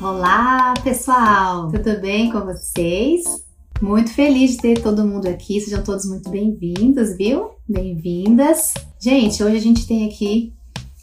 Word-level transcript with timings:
Olá, 0.00 0.72
pessoal! 0.84 1.68
Tudo 1.72 2.00
bem 2.00 2.30
com 2.30 2.42
vocês? 2.42 3.24
Muito 3.80 4.14
feliz 4.14 4.52
de 4.52 4.58
ter 4.58 4.80
todo 4.80 5.04
mundo 5.04 5.26
aqui. 5.26 5.60
Sejam 5.60 5.82
todos 5.82 6.04
muito 6.06 6.30
bem-vindos, 6.30 7.16
viu? 7.16 7.50
Bem-vindas. 7.68 8.72
Gente, 9.00 9.42
hoje 9.42 9.56
a 9.56 9.60
gente 9.60 9.84
tem 9.84 10.08
aqui 10.08 10.54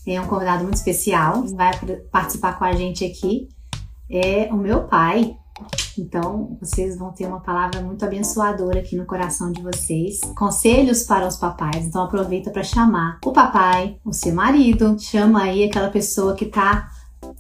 é, 0.08 0.22
um 0.22 0.28
convidado 0.28 0.64
muito 0.64 0.78
especial. 0.78 1.44
Quem 1.44 1.58
vai 1.58 1.72
participar 2.10 2.58
com 2.58 2.64
a 2.64 2.72
gente 2.72 3.04
aqui 3.04 3.50
é 4.10 4.48
o 4.54 4.56
meu 4.56 4.84
pai. 4.88 5.36
Então, 6.00 6.58
vocês 6.60 6.98
vão 6.98 7.12
ter 7.12 7.26
uma 7.26 7.40
palavra 7.40 7.82
muito 7.82 8.04
abençoadora 8.06 8.80
aqui 8.80 8.96
no 8.96 9.06
coração 9.06 9.52
de 9.52 9.62
vocês. 9.62 10.22
Conselhos 10.36 11.04
para 11.04 11.28
os 11.28 11.38
papais. 11.38 11.86
Então, 11.86 12.04
aproveita 12.04 12.50
para 12.52 12.64
chamar 12.64 13.20
o 13.26 13.32
papai, 13.32 13.98
o 14.06 14.14
seu 14.14 14.34
marido, 14.34 14.98
chama 15.00 15.44
aí 15.44 15.64
aquela 15.64 15.90
pessoa 15.90 16.36
que 16.36 16.46
está 16.46 16.90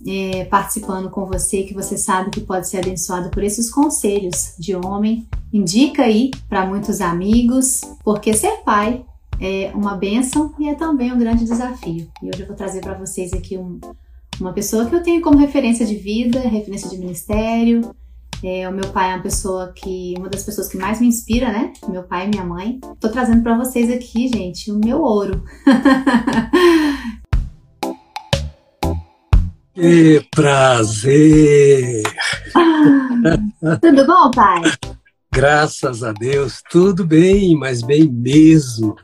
é, 0.05 0.45
participando 0.45 1.09
com 1.09 1.25
você, 1.25 1.63
que 1.63 1.73
você 1.73 1.97
sabe 1.97 2.29
que 2.31 2.41
pode 2.41 2.67
ser 2.67 2.79
abençoado 2.79 3.29
por 3.29 3.43
esses 3.43 3.69
conselhos 3.69 4.53
de 4.57 4.75
homem. 4.75 5.27
Indica 5.51 6.03
aí 6.03 6.31
para 6.47 6.65
muitos 6.65 7.01
amigos, 7.01 7.81
porque 8.03 8.33
ser 8.33 8.63
pai 8.63 9.05
é 9.39 9.71
uma 9.73 9.95
bênção 9.95 10.53
e 10.59 10.67
é 10.67 10.75
também 10.75 11.13
um 11.13 11.17
grande 11.17 11.45
desafio. 11.45 12.09
E 12.21 12.27
hoje 12.27 12.41
eu 12.41 12.47
vou 12.47 12.55
trazer 12.55 12.81
para 12.81 12.93
vocês 12.93 13.33
aqui 13.33 13.57
um, 13.57 13.79
uma 14.39 14.53
pessoa 14.53 14.85
que 14.85 14.95
eu 14.95 15.01
tenho 15.03 15.21
como 15.21 15.37
referência 15.37 15.85
de 15.85 15.95
vida, 15.95 16.39
referência 16.39 16.89
de 16.89 16.97
ministério. 16.97 17.95
É, 18.41 18.69
o 18.69 18.71
meu 18.71 18.89
pai 18.93 19.11
é 19.11 19.15
uma 19.15 19.23
pessoa 19.23 19.73
que, 19.75 20.13
uma 20.17 20.29
das 20.29 20.43
pessoas 20.43 20.69
que 20.69 20.77
mais 20.77 21.01
me 21.01 21.07
inspira, 21.07 21.51
né? 21.51 21.73
Meu 21.87 22.03
pai 22.03 22.25
e 22.25 22.29
minha 22.29 22.43
mãe. 22.43 22.79
Tô 22.99 23.09
trazendo 23.09 23.43
para 23.43 23.57
vocês 23.57 23.91
aqui, 23.91 24.29
gente, 24.29 24.71
o 24.71 24.79
meu 24.79 25.01
ouro. 25.01 25.43
Que 29.81 30.27
prazer! 30.35 32.03
tudo 33.81 34.05
bom, 34.05 34.29
pai? 34.31 34.61
Graças 35.31 36.03
a 36.03 36.11
Deus, 36.11 36.61
tudo 36.69 37.07
bem, 37.07 37.55
mas 37.55 37.81
bem 37.81 38.09
mesmo. 38.11 38.97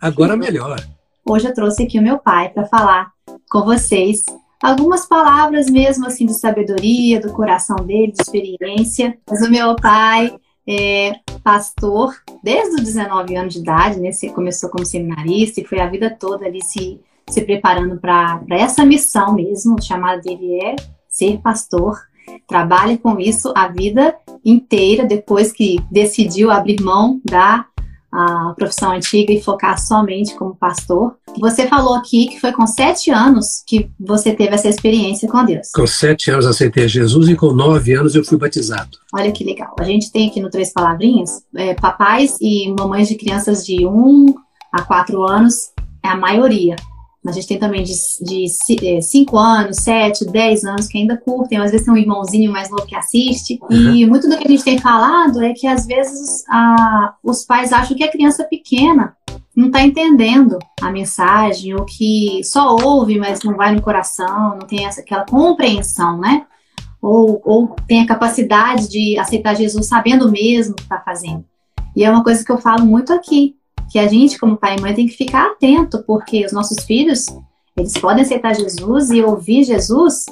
Agora 0.00 0.34
melhor. 0.34 0.80
Hoje 1.28 1.48
eu 1.48 1.52
trouxe 1.52 1.82
aqui 1.82 1.98
o 1.98 2.02
meu 2.02 2.18
pai 2.18 2.48
para 2.48 2.64
falar 2.64 3.10
com 3.50 3.64
vocês 3.64 4.24
algumas 4.64 5.06
palavras 5.06 5.68
mesmo 5.70 6.06
assim 6.06 6.24
de 6.24 6.34
sabedoria, 6.34 7.20
do 7.20 7.32
coração 7.32 7.76
dele, 7.76 8.12
de 8.12 8.22
experiência. 8.22 9.18
Mas 9.28 9.46
o 9.46 9.50
meu 9.50 9.76
pai 9.76 10.34
é 10.66 11.12
pastor 11.42 12.14
desde 12.42 12.76
os 12.76 12.80
19 12.80 13.36
anos 13.36 13.54
de 13.54 13.60
idade, 13.60 14.00
né? 14.00 14.10
Começou 14.34 14.70
como 14.70 14.86
seminarista 14.86 15.60
e 15.60 15.64
foi 15.64 15.80
a 15.80 15.88
vida 15.88 16.08
toda 16.18 16.46
ali 16.46 16.62
se 16.62 16.98
se 17.28 17.40
preparando 17.40 17.98
para 17.98 18.42
essa 18.50 18.84
missão 18.84 19.34
mesmo. 19.34 19.76
O 19.76 19.82
chamado 19.82 20.20
dele 20.22 20.60
é 20.62 20.76
ser 21.08 21.38
pastor. 21.40 21.98
Trabalha 22.46 22.96
com 22.98 23.18
isso 23.18 23.52
a 23.54 23.68
vida 23.68 24.14
inteira, 24.44 25.06
depois 25.06 25.52
que 25.52 25.80
decidiu 25.90 26.50
abrir 26.50 26.80
mão 26.82 27.20
da 27.24 27.66
a 28.14 28.54
profissão 28.56 28.92
antiga 28.92 29.32
e 29.32 29.42
focar 29.42 29.76
somente 29.78 30.34
como 30.36 30.54
pastor. 30.54 31.16
Você 31.40 31.66
falou 31.66 31.94
aqui 31.94 32.28
que 32.28 32.40
foi 32.40 32.52
com 32.52 32.64
sete 32.64 33.10
anos 33.10 33.64
que 33.66 33.90
você 33.98 34.32
teve 34.32 34.54
essa 34.54 34.68
experiência 34.68 35.28
com 35.28 35.44
Deus. 35.44 35.70
Com 35.74 35.86
sete 35.86 36.30
anos 36.30 36.46
aceitei 36.46 36.86
Jesus 36.86 37.28
e 37.28 37.34
com 37.34 37.52
nove 37.52 37.92
anos 37.92 38.14
eu 38.14 38.24
fui 38.24 38.38
batizado. 38.38 38.96
Olha 39.12 39.32
que 39.32 39.42
legal. 39.42 39.74
A 39.80 39.84
gente 39.84 40.12
tem 40.12 40.28
aqui 40.28 40.40
no 40.40 40.48
Três 40.48 40.72
Palavrinhas 40.72 41.42
é, 41.56 41.74
papais 41.74 42.38
e 42.40 42.70
mamães 42.78 43.08
de 43.08 43.16
crianças 43.16 43.66
de 43.66 43.84
um 43.84 44.32
a 44.72 44.82
quatro 44.82 45.22
anos, 45.22 45.72
é 46.02 46.08
a 46.08 46.16
maioria. 46.16 46.76
A 47.26 47.32
gente 47.32 47.46
tem 47.46 47.58
também 47.58 47.82
de 47.82 47.94
5 47.94 49.36
é, 49.36 49.40
anos, 49.40 49.78
7, 49.78 50.26
10 50.26 50.64
anos 50.64 50.86
que 50.86 50.98
ainda 50.98 51.16
curtem, 51.16 51.58
às 51.58 51.70
vezes 51.70 51.86
tem 51.86 51.94
um 51.94 51.96
irmãozinho 51.96 52.52
mais 52.52 52.68
novo 52.68 52.84
que 52.84 52.94
assiste. 52.94 53.58
Uhum. 53.62 53.94
E 53.94 54.06
muito 54.06 54.28
do 54.28 54.36
que 54.36 54.46
a 54.46 54.50
gente 54.50 54.62
tem 54.62 54.78
falado 54.78 55.42
é 55.42 55.54
que 55.54 55.66
às 55.66 55.86
vezes 55.86 56.44
a, 56.48 57.14
os 57.22 57.44
pais 57.44 57.72
acham 57.72 57.96
que 57.96 58.04
a 58.04 58.10
criança 58.10 58.44
pequena 58.44 59.16
não 59.56 59.68
está 59.68 59.82
entendendo 59.82 60.58
a 60.82 60.90
mensagem, 60.90 61.74
ou 61.74 61.84
que 61.84 62.42
só 62.44 62.76
ouve, 62.76 63.18
mas 63.18 63.42
não 63.42 63.56
vai 63.56 63.74
no 63.74 63.80
coração, 63.80 64.58
não 64.58 64.66
tem 64.66 64.84
essa, 64.84 65.00
aquela 65.00 65.24
compreensão, 65.24 66.18
né? 66.18 66.44
Ou, 67.00 67.40
ou 67.44 67.76
tem 67.86 68.02
a 68.02 68.06
capacidade 68.06 68.88
de 68.88 69.18
aceitar 69.18 69.54
Jesus 69.54 69.86
sabendo 69.86 70.30
mesmo 70.30 70.72
o 70.72 70.76
que 70.76 70.82
está 70.82 71.00
fazendo. 71.00 71.44
E 71.96 72.04
é 72.04 72.10
uma 72.10 72.24
coisa 72.24 72.44
que 72.44 72.50
eu 72.50 72.58
falo 72.58 72.84
muito 72.84 73.12
aqui 73.12 73.56
que 73.94 73.98
a 74.00 74.08
gente, 74.08 74.40
como 74.40 74.56
pai 74.56 74.74
e 74.76 74.80
mãe, 74.80 74.92
tem 74.92 75.06
que 75.06 75.16
ficar 75.16 75.52
atento, 75.52 76.02
porque 76.04 76.44
os 76.44 76.50
nossos 76.50 76.82
filhos, 76.84 77.26
eles 77.76 77.96
podem 77.96 78.24
aceitar 78.24 78.52
Jesus 78.52 79.12
e 79.12 79.22
ouvir 79.22 79.62
Jesus 79.62 80.26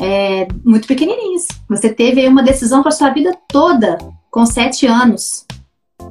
é, 0.00 0.48
muito 0.64 0.88
pequenininhos. 0.88 1.46
Você 1.68 1.94
teve 1.94 2.26
uma 2.26 2.42
decisão 2.42 2.82
para 2.82 2.90
sua 2.90 3.10
vida 3.10 3.38
toda 3.46 3.98
com 4.28 4.44
sete 4.44 4.84
anos. 4.84 5.46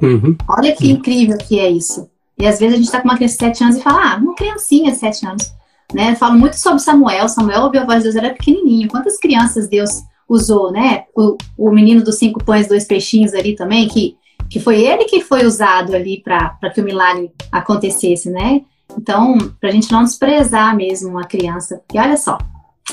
Uhum. 0.00 0.34
Olha 0.48 0.74
que 0.74 0.90
incrível 0.90 1.36
que 1.36 1.60
é 1.60 1.70
isso. 1.70 2.08
E 2.38 2.46
às 2.46 2.58
vezes 2.58 2.72
a 2.72 2.76
gente 2.78 2.86
está 2.86 3.02
com 3.02 3.08
uma 3.08 3.16
criança 3.16 3.34
de 3.34 3.44
sete 3.44 3.62
anos 3.62 3.76
e 3.76 3.82
fala, 3.82 4.14
ah, 4.14 4.16
uma 4.16 4.34
criancinha 4.34 4.92
de 4.92 4.96
sete 4.96 5.26
anos. 5.26 5.52
Né? 5.92 6.12
Eu 6.12 6.16
falo 6.16 6.38
muito 6.38 6.56
sobre 6.56 6.78
Samuel. 6.78 7.28
Samuel 7.28 7.64
ouviu 7.64 7.82
a 7.82 7.84
voz 7.84 7.98
de 7.98 8.04
Deus, 8.04 8.16
era 8.16 8.32
pequenininho. 8.32 8.88
Quantas 8.88 9.18
crianças 9.18 9.68
Deus 9.68 9.90
usou, 10.26 10.72
né? 10.72 11.04
O, 11.14 11.36
o 11.58 11.70
menino 11.70 12.02
dos 12.02 12.14
cinco 12.14 12.42
pães, 12.42 12.66
dois 12.66 12.86
peixinhos 12.86 13.34
ali 13.34 13.54
também, 13.54 13.86
que 13.88 14.16
que 14.56 14.60
foi 14.60 14.80
ele 14.80 15.04
que 15.04 15.20
foi 15.20 15.44
usado 15.44 15.94
ali 15.94 16.22
para 16.22 16.70
que 16.72 16.80
o 16.80 16.84
milagre 16.84 17.30
acontecesse, 17.52 18.30
né? 18.30 18.62
Então, 18.96 19.36
para 19.60 19.68
a 19.68 19.72
gente 19.72 19.92
não 19.92 20.02
desprezar 20.02 20.74
mesmo 20.74 21.10
uma 21.10 21.24
criança, 21.24 21.76
porque 21.86 21.98
olha 21.98 22.16
só, 22.16 22.38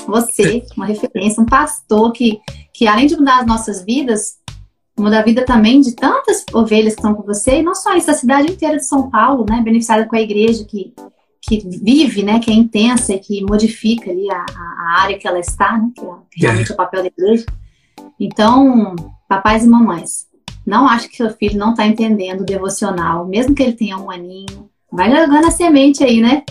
você, 0.06 0.62
uma 0.76 0.84
referência, 0.84 1.42
um 1.42 1.46
pastor 1.46 2.12
que, 2.12 2.38
que 2.70 2.86
além 2.86 3.06
de 3.06 3.16
mudar 3.16 3.40
as 3.40 3.46
nossas 3.46 3.82
vidas, 3.82 4.34
muda 4.98 5.20
a 5.20 5.22
vida 5.22 5.42
também 5.46 5.80
de 5.80 5.96
tantas 5.96 6.44
ovelhas 6.52 6.92
que 6.92 7.00
estão 7.00 7.14
com 7.14 7.22
você, 7.22 7.60
e 7.60 7.62
não 7.62 7.74
só 7.74 7.96
isso, 7.96 8.10
a 8.10 8.14
cidade 8.14 8.52
inteira 8.52 8.76
de 8.76 8.86
São 8.86 9.08
Paulo, 9.08 9.46
né? 9.48 9.62
Beneficiada 9.62 10.04
com 10.04 10.16
a 10.16 10.20
igreja 10.20 10.66
que, 10.66 10.92
que 11.40 11.66
vive, 11.66 12.22
né? 12.22 12.40
Que 12.40 12.50
é 12.50 12.54
intensa 12.54 13.14
e 13.14 13.18
que 13.18 13.42
modifica 13.42 14.10
ali 14.10 14.30
a, 14.30 14.44
a 14.54 15.02
área 15.02 15.18
que 15.18 15.26
ela 15.26 15.38
está, 15.38 15.78
né? 15.78 15.90
Que 16.30 16.44
é 16.44 16.48
realmente 16.48 16.72
é. 16.72 16.74
o 16.74 16.76
papel 16.76 17.00
da 17.00 17.08
igreja. 17.08 17.46
Então, 18.20 18.94
papais 19.26 19.64
e 19.64 19.66
mamães, 19.66 20.26
não 20.66 20.88
acho 20.88 21.08
que 21.08 21.16
seu 21.16 21.30
filho 21.30 21.58
não 21.58 21.70
está 21.70 21.86
entendendo 21.86 22.40
o 22.40 22.46
devocional, 22.46 23.26
mesmo 23.26 23.54
que 23.54 23.62
ele 23.62 23.74
tenha 23.74 23.98
um 23.98 24.10
aninho. 24.10 24.70
Vai 24.90 25.10
jogando 25.10 25.46
a 25.46 25.50
semente 25.50 26.02
aí, 26.02 26.20
né? 26.20 26.44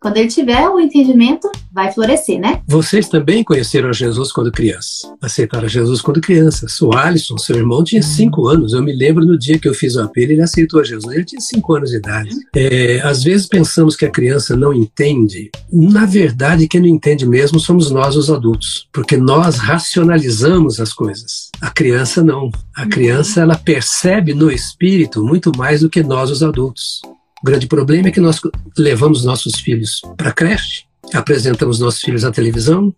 Quando 0.00 0.16
ele 0.16 0.28
tiver 0.28 0.66
o 0.66 0.80
entendimento, 0.80 1.50
vai 1.70 1.92
florescer, 1.92 2.40
né? 2.40 2.62
Vocês 2.66 3.06
também 3.06 3.44
conheceram 3.44 3.92
Jesus 3.92 4.32
quando 4.32 4.50
criança. 4.50 5.14
Aceitaram 5.20 5.68
Jesus 5.68 6.00
quando 6.00 6.22
criança. 6.22 6.66
O 6.80 6.96
Alisson, 6.96 7.36
seu 7.36 7.56
irmão, 7.56 7.84
tinha 7.84 8.02
cinco 8.02 8.48
anos. 8.48 8.72
Eu 8.72 8.82
me 8.82 8.96
lembro 8.96 9.26
no 9.26 9.38
dia 9.38 9.58
que 9.58 9.68
eu 9.68 9.74
fiz 9.74 9.96
o 9.96 10.00
apelo, 10.00 10.32
ele 10.32 10.40
aceitou 10.40 10.82
Jesus. 10.82 11.14
Ele 11.14 11.24
tinha 11.26 11.40
cinco 11.40 11.74
anos 11.74 11.90
de 11.90 11.98
idade. 11.98 12.30
É, 12.56 13.02
às 13.02 13.22
vezes 13.22 13.46
pensamos 13.46 13.94
que 13.94 14.06
a 14.06 14.10
criança 14.10 14.56
não 14.56 14.72
entende. 14.72 15.50
Na 15.70 16.06
verdade, 16.06 16.66
quem 16.66 16.80
não 16.80 16.88
entende 16.88 17.26
mesmo 17.26 17.60
somos 17.60 17.90
nós, 17.90 18.16
os 18.16 18.30
adultos. 18.30 18.88
Porque 18.90 19.18
nós 19.18 19.58
racionalizamos 19.58 20.80
as 20.80 20.94
coisas. 20.94 21.50
A 21.60 21.70
criança 21.70 22.24
não. 22.24 22.50
A 22.74 22.86
criança, 22.86 23.42
ela 23.42 23.54
percebe 23.54 24.32
no 24.32 24.50
espírito 24.50 25.22
muito 25.22 25.52
mais 25.58 25.82
do 25.82 25.90
que 25.90 26.02
nós, 26.02 26.30
os 26.30 26.42
adultos. 26.42 27.02
O 27.42 27.46
grande 27.46 27.66
problema 27.66 28.08
é 28.08 28.10
que 28.10 28.20
nós 28.20 28.40
levamos 28.76 29.24
nossos 29.24 29.60
filhos 29.60 30.02
para 30.16 30.30
a 30.30 30.32
creche, 30.32 30.84
apresentamos 31.14 31.80
nossos 31.80 32.00
filhos 32.00 32.24
à 32.24 32.30
televisão, 32.30 32.94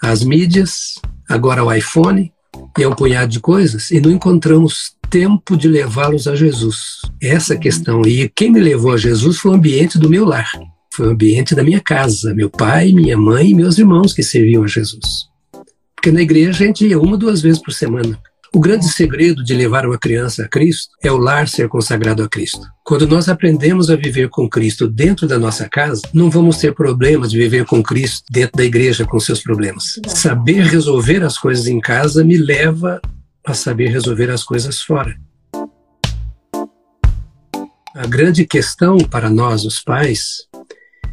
às 0.00 0.22
mídias, 0.22 0.94
agora 1.28 1.60
ao 1.60 1.74
iPhone, 1.74 2.32
e 2.78 2.84
a 2.84 2.88
um 2.88 2.94
punhado 2.94 3.32
de 3.32 3.40
coisas, 3.40 3.90
e 3.90 4.00
não 4.00 4.10
encontramos 4.10 4.92
tempo 5.08 5.56
de 5.56 5.68
levá-los 5.68 6.28
a 6.28 6.36
Jesus. 6.36 7.02
Essa 7.20 7.54
é 7.54 7.58
questão. 7.58 8.02
E 8.02 8.28
quem 8.28 8.50
me 8.50 8.60
levou 8.60 8.92
a 8.92 8.96
Jesus 8.96 9.38
foi 9.38 9.50
o 9.50 9.54
ambiente 9.54 9.98
do 9.98 10.08
meu 10.08 10.24
lar, 10.24 10.48
foi 10.94 11.08
o 11.08 11.10
ambiente 11.10 11.54
da 11.54 11.64
minha 11.64 11.80
casa, 11.80 12.32
meu 12.32 12.48
pai, 12.48 12.92
minha 12.92 13.16
mãe 13.16 13.50
e 13.50 13.54
meus 13.54 13.76
irmãos 13.78 14.12
que 14.12 14.22
serviam 14.22 14.62
a 14.62 14.68
Jesus. 14.68 15.28
Porque 15.96 16.12
na 16.12 16.22
igreja 16.22 16.50
a 16.50 16.66
gente 16.66 16.86
ia 16.86 16.98
uma, 16.98 17.16
duas 17.16 17.42
vezes 17.42 17.60
por 17.60 17.72
semana. 17.72 18.18
O 18.52 18.58
grande 18.58 18.88
segredo 18.88 19.44
de 19.44 19.54
levar 19.54 19.86
uma 19.86 19.96
criança 19.96 20.44
a 20.44 20.48
Cristo 20.48 20.90
é 21.00 21.10
o 21.10 21.16
lar 21.16 21.46
ser 21.46 21.68
consagrado 21.68 22.24
a 22.24 22.28
Cristo. 22.28 22.66
Quando 22.82 23.06
nós 23.06 23.28
aprendemos 23.28 23.88
a 23.88 23.94
viver 23.94 24.28
com 24.28 24.50
Cristo 24.50 24.88
dentro 24.88 25.28
da 25.28 25.38
nossa 25.38 25.68
casa, 25.68 26.02
não 26.12 26.28
vamos 26.28 26.56
ter 26.56 26.74
problemas 26.74 27.30
de 27.30 27.38
viver 27.38 27.64
com 27.64 27.80
Cristo 27.80 28.24
dentro 28.28 28.56
da 28.56 28.64
igreja 28.64 29.06
com 29.06 29.20
seus 29.20 29.40
problemas. 29.40 30.00
Saber 30.08 30.64
resolver 30.64 31.22
as 31.22 31.38
coisas 31.38 31.68
em 31.68 31.78
casa 31.78 32.24
me 32.24 32.36
leva 32.36 33.00
a 33.46 33.54
saber 33.54 33.86
resolver 33.86 34.28
as 34.30 34.42
coisas 34.42 34.82
fora. 34.82 35.16
A 37.94 38.06
grande 38.08 38.44
questão 38.44 38.98
para 38.98 39.30
nós, 39.30 39.64
os 39.64 39.80
pais, 39.80 40.38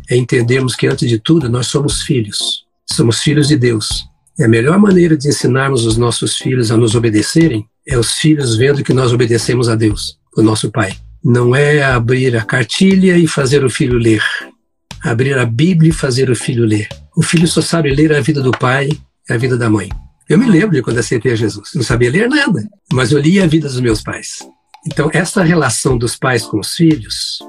é 0.10 0.18
entendermos 0.18 0.75
que, 0.75 0.88
antes 0.88 1.07
de 1.07 1.19
tudo, 1.19 1.48
nós 1.48 1.68
somos 1.68 2.01
filhos. 2.01 2.66
Somos 2.89 3.19
filhos 3.19 3.48
de 3.48 3.57
Deus. 3.57 4.07
E 4.38 4.44
a 4.44 4.48
melhor 4.48 4.78
maneira 4.78 5.18
de 5.18 5.28
ensinarmos 5.28 5.86
os 5.86 5.98
nossos 5.98 6.38
filhos 6.38 6.69
a 6.72 6.78
nos 6.78 6.94
obedecerem 6.94 7.66
é 7.88 7.98
os 7.98 8.13
filhos 8.13 8.56
vendo 8.56 8.84
que 8.84 8.94
nós 8.94 9.12
obedecemos 9.12 9.68
a 9.68 9.75
Deus. 9.75 10.18
o 10.36 10.44
nosso 10.44 10.69
pai. 10.72 10.95
Não 11.24 11.56
é 11.56 11.84
abrir 11.84 12.38
a 12.38 12.45
cartilha 12.45 13.18
e 13.18 13.28
fazer 13.28 13.66
o 13.66 13.69
filho 13.69 13.98
ler. 13.98 14.22
Abrir 15.04 15.36
a 15.38 15.45
Bíblia 15.45 15.89
e 15.89 15.94
fazer 15.94 16.30
o 16.30 16.36
filho 16.36 16.63
ler. 16.63 16.88
O 17.16 17.24
filho 17.24 17.48
só 17.48 17.60
sabe 17.60 17.89
ler 17.89 18.13
a 18.13 18.22
vida 18.22 18.39
do 18.42 18.51
pai 18.51 18.89
e 19.28 19.34
a 19.34 19.38
vida 19.38 19.57
da 19.57 19.68
mãe. 19.68 19.89
Eu 20.30 20.38
me 20.38 20.45
lembro 20.45 20.75
de 20.75 20.84
quando 20.84 21.00
aceitei 21.00 21.31
a 21.31 21.36
Jesus. 21.36 21.72
Não 21.74 21.81
sabia 21.81 22.12
ler 22.12 22.30
nada, 22.30 22.63
mas 22.94 23.12
eu 23.12 23.18
li 23.18 23.39
a 23.39 23.48
vida 23.48 23.68
dos 23.68 23.80
meus 23.80 24.04
pais. 24.04 24.39
Então, 24.86 25.10
essa 25.12 25.42
relação 25.42 25.98
dos 25.98 26.16
pais 26.16 26.44
com 26.44 26.60
os 26.60 26.75
filhos, 26.75 27.39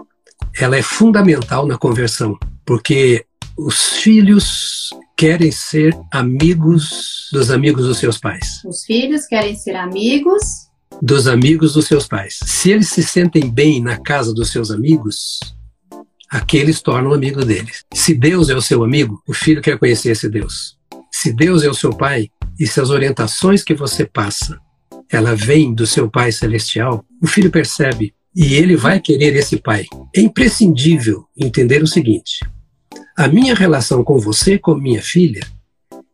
ela 0.59 0.77
é 0.77 0.83
fundamental 0.83 1.67
na 1.67 1.77
conversão, 1.77 2.39
porque 2.65 3.27
os 3.57 3.99
filhos 3.99 4.91
querem 5.19 5.51
ser 5.51 5.99
amigos 6.13 7.29
dos 7.33 7.51
amigos 7.51 7.87
dos 7.87 7.99
seus 7.99 8.19
pais. 8.19 8.63
Os 8.65 8.85
filhos 8.85 9.27
querem 9.27 9.57
ser 9.57 9.75
amigos 9.75 10.69
dos 11.03 11.27
amigos 11.27 11.73
dos 11.73 11.87
seus 11.87 12.07
pais. 12.07 12.39
Se 12.47 12.71
eles 12.71 12.89
se 12.89 13.03
sentem 13.03 13.51
bem 13.51 13.83
na 13.83 13.99
casa 13.99 14.33
dos 14.33 14.53
seus 14.53 14.71
amigos, 14.71 15.41
aqueles 16.31 16.81
tornam 16.81 17.13
amigo 17.13 17.45
deles. 17.45 17.85
Se 17.93 18.15
Deus 18.15 18.49
é 18.49 18.55
o 18.55 18.63
seu 18.63 18.85
amigo, 18.85 19.21
o 19.27 19.35
filho 19.35 19.61
quer 19.61 19.77
conhecer 19.77 20.11
esse 20.11 20.29
Deus. 20.29 20.79
Se 21.11 21.33
Deus 21.33 21.65
é 21.65 21.69
o 21.69 21.75
seu 21.75 21.93
pai 21.93 22.31
e 22.59 22.65
se 22.65 22.81
as 22.81 22.89
orientações 22.89 23.65
que 23.65 23.75
você 23.75 24.07
passa, 24.07 24.57
ela 25.11 25.35
vem 25.35 25.75
do 25.75 25.85
seu 25.85 26.09
pai 26.09 26.31
celestial, 26.31 27.05
o 27.21 27.27
filho 27.27 27.51
percebe 27.51 28.15
e 28.37 28.55
ele 28.55 28.77
vai 28.77 29.01
querer 29.01 29.35
esse 29.35 29.57
pai. 29.57 29.85
É 30.15 30.21
imprescindível 30.21 31.25
entender 31.37 31.83
o 31.83 31.89
seguinte: 31.89 32.39
a 33.19 33.27
minha 33.27 33.53
relação 33.53 34.05
com 34.05 34.17
você, 34.17 34.57
com 34.57 34.77
minha 34.77 35.03
filha, 35.03 35.45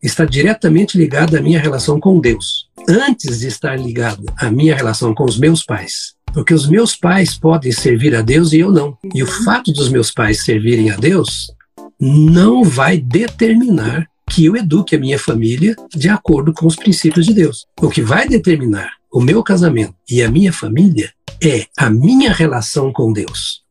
está 0.02 0.24
diretamente 0.24 0.96
ligada 0.96 1.36
à 1.36 1.42
minha 1.42 1.60
relação 1.60 2.00
com 2.00 2.18
Deus, 2.18 2.70
antes 2.88 3.40
de 3.40 3.46
estar 3.46 3.78
ligada 3.78 4.22
à 4.38 4.50
minha 4.50 4.74
relação 4.74 5.14
com 5.14 5.24
os 5.24 5.38
meus 5.38 5.62
pais. 5.62 6.14
Porque 6.32 6.54
os 6.54 6.66
meus 6.66 6.96
pais 6.96 7.36
podem 7.36 7.72
servir 7.72 8.16
a 8.16 8.22
Deus 8.22 8.54
e 8.54 8.60
eu 8.60 8.72
não. 8.72 8.96
E 9.14 9.22
o 9.22 9.26
fato 9.26 9.70
dos 9.70 9.90
meus 9.90 10.10
pais 10.10 10.46
servirem 10.46 10.90
a 10.90 10.96
Deus 10.96 11.52
não 12.00 12.64
vai 12.64 12.96
determinar 12.96 14.08
que 14.30 14.46
eu 14.46 14.56
eduque 14.56 14.96
a 14.96 14.98
minha 14.98 15.18
família 15.18 15.76
de 15.94 16.08
acordo 16.08 16.54
com 16.54 16.66
os 16.66 16.74
princípios 16.74 17.26
de 17.26 17.34
Deus. 17.34 17.66
O 17.82 17.90
que 17.90 18.00
vai 18.00 18.26
determinar 18.26 18.92
o 19.12 19.20
meu 19.20 19.42
casamento 19.42 19.94
e 20.10 20.22
a 20.22 20.30
minha 20.30 20.54
família 20.54 21.12
é 21.42 21.66
a 21.76 21.90
minha 21.90 22.32
relação 22.32 22.90
com 22.90 23.12
Deus. 23.12 23.62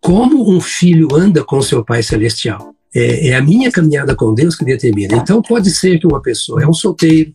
Como 0.00 0.48
um 0.48 0.60
filho 0.60 1.16
anda 1.16 1.42
com 1.42 1.60
seu 1.60 1.84
Pai 1.84 2.00
Celestial. 2.00 2.75
É, 2.98 3.28
é, 3.28 3.34
a 3.34 3.42
minha 3.42 3.70
caminhada 3.70 4.16
com 4.16 4.32
Deus 4.32 4.56
que 4.56 4.64
determina. 4.64 5.16
Então, 5.16 5.42
pode 5.42 5.70
ser 5.70 5.98
que 5.98 6.06
uma 6.06 6.22
pessoa 6.22 6.62
é 6.62 6.66
um 6.66 6.72
solteiro, 6.72 7.30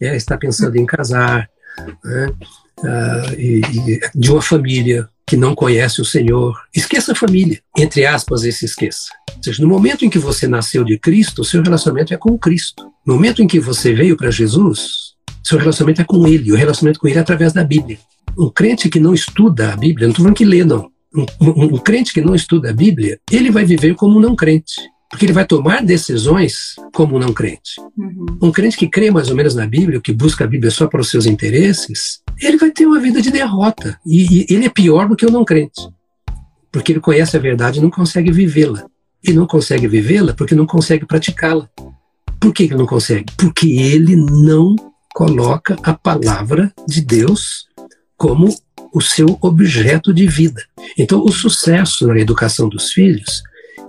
é, 0.00 0.16
está 0.16 0.36
pensando 0.36 0.74
em 0.76 0.84
casar, 0.84 1.48
né, 2.04 2.32
uh, 2.80 3.34
e, 3.38 3.60
e 3.60 4.00
de 4.12 4.32
uma 4.32 4.42
família 4.42 5.08
que 5.24 5.36
não 5.36 5.54
conhece 5.54 6.00
o 6.00 6.04
Senhor. 6.04 6.60
Esqueça 6.74 7.12
a 7.12 7.14
família, 7.14 7.60
entre 7.78 8.04
aspas, 8.04 8.42
esse 8.42 8.64
esqueça. 8.64 9.06
Ou 9.36 9.42
seja, 9.42 9.62
no 9.62 9.68
momento 9.68 10.04
em 10.04 10.10
que 10.10 10.18
você 10.18 10.48
nasceu 10.48 10.82
de 10.82 10.98
Cristo, 10.98 11.42
o 11.42 11.44
seu 11.44 11.62
relacionamento 11.62 12.12
é 12.12 12.16
com 12.16 12.36
Cristo. 12.36 12.84
No 13.06 13.14
momento 13.14 13.40
em 13.40 13.46
que 13.46 13.60
você 13.60 13.94
veio 13.94 14.16
para 14.16 14.32
Jesus, 14.32 15.14
seu 15.44 15.58
relacionamento 15.58 16.02
é 16.02 16.04
com 16.04 16.26
Ele. 16.26 16.52
O 16.52 16.56
relacionamento 16.56 16.98
com 16.98 17.06
Ele 17.06 17.18
é 17.18 17.20
através 17.20 17.52
da 17.52 17.62
Bíblia. 17.62 17.98
Um 18.36 18.50
crente 18.50 18.88
que 18.88 18.98
não 18.98 19.14
estuda 19.14 19.72
a 19.72 19.76
Bíblia, 19.76 20.08
não 20.08 20.10
estou 20.10 20.24
falando 20.24 20.36
que 20.36 20.44
lê, 20.44 20.64
não. 20.64 20.90
Um, 21.14 21.26
um, 21.40 21.74
um 21.76 21.78
crente 21.78 22.12
que 22.12 22.20
não 22.20 22.34
estuda 22.34 22.70
a 22.70 22.72
Bíblia, 22.72 23.20
ele 23.30 23.50
vai 23.52 23.64
viver 23.64 23.94
como 23.94 24.18
um 24.18 24.20
não 24.20 24.34
crente. 24.34 24.74
Porque 25.14 25.26
ele 25.26 25.32
vai 25.32 25.46
tomar 25.46 25.80
decisões 25.80 26.74
como 26.92 27.14
um 27.14 27.20
não 27.20 27.32
crente. 27.32 27.80
Uhum. 27.96 28.26
Um 28.42 28.50
crente 28.50 28.76
que 28.76 28.88
crê 28.88 29.12
mais 29.12 29.30
ou 29.30 29.36
menos 29.36 29.54
na 29.54 29.64
Bíblia, 29.64 30.00
que 30.00 30.12
busca 30.12 30.42
a 30.42 30.46
Bíblia 30.46 30.72
só 30.72 30.88
para 30.88 31.00
os 31.00 31.08
seus 31.08 31.24
interesses, 31.24 32.20
ele 32.42 32.56
vai 32.56 32.72
ter 32.72 32.84
uma 32.84 32.98
vida 32.98 33.22
de 33.22 33.30
derrota. 33.30 33.96
E, 34.04 34.40
e 34.40 34.46
ele 34.52 34.66
é 34.66 34.68
pior 34.68 35.08
do 35.08 35.14
que 35.14 35.24
o 35.24 35.30
não 35.30 35.44
crente. 35.44 35.88
Porque 36.72 36.90
ele 36.90 36.98
conhece 36.98 37.36
a 37.36 37.40
verdade 37.40 37.78
e 37.78 37.80
não 37.80 37.90
consegue 37.90 38.32
vivê-la. 38.32 38.86
E 39.22 39.32
não 39.32 39.46
consegue 39.46 39.86
vivê-la 39.86 40.34
porque 40.34 40.52
não 40.52 40.66
consegue 40.66 41.06
praticá-la. 41.06 41.68
Por 42.40 42.52
que 42.52 42.64
ele 42.64 42.74
não 42.74 42.84
consegue? 42.84 43.32
Porque 43.36 43.70
ele 43.70 44.16
não 44.16 44.74
coloca 45.14 45.76
a 45.84 45.94
palavra 45.94 46.74
de 46.88 47.00
Deus 47.00 47.68
como 48.16 48.52
o 48.92 49.00
seu 49.00 49.38
objeto 49.40 50.12
de 50.12 50.26
vida. 50.26 50.60
Então, 50.98 51.24
o 51.24 51.30
sucesso 51.30 52.04
na 52.08 52.18
educação 52.18 52.68
dos 52.68 52.90
filhos 52.90 53.44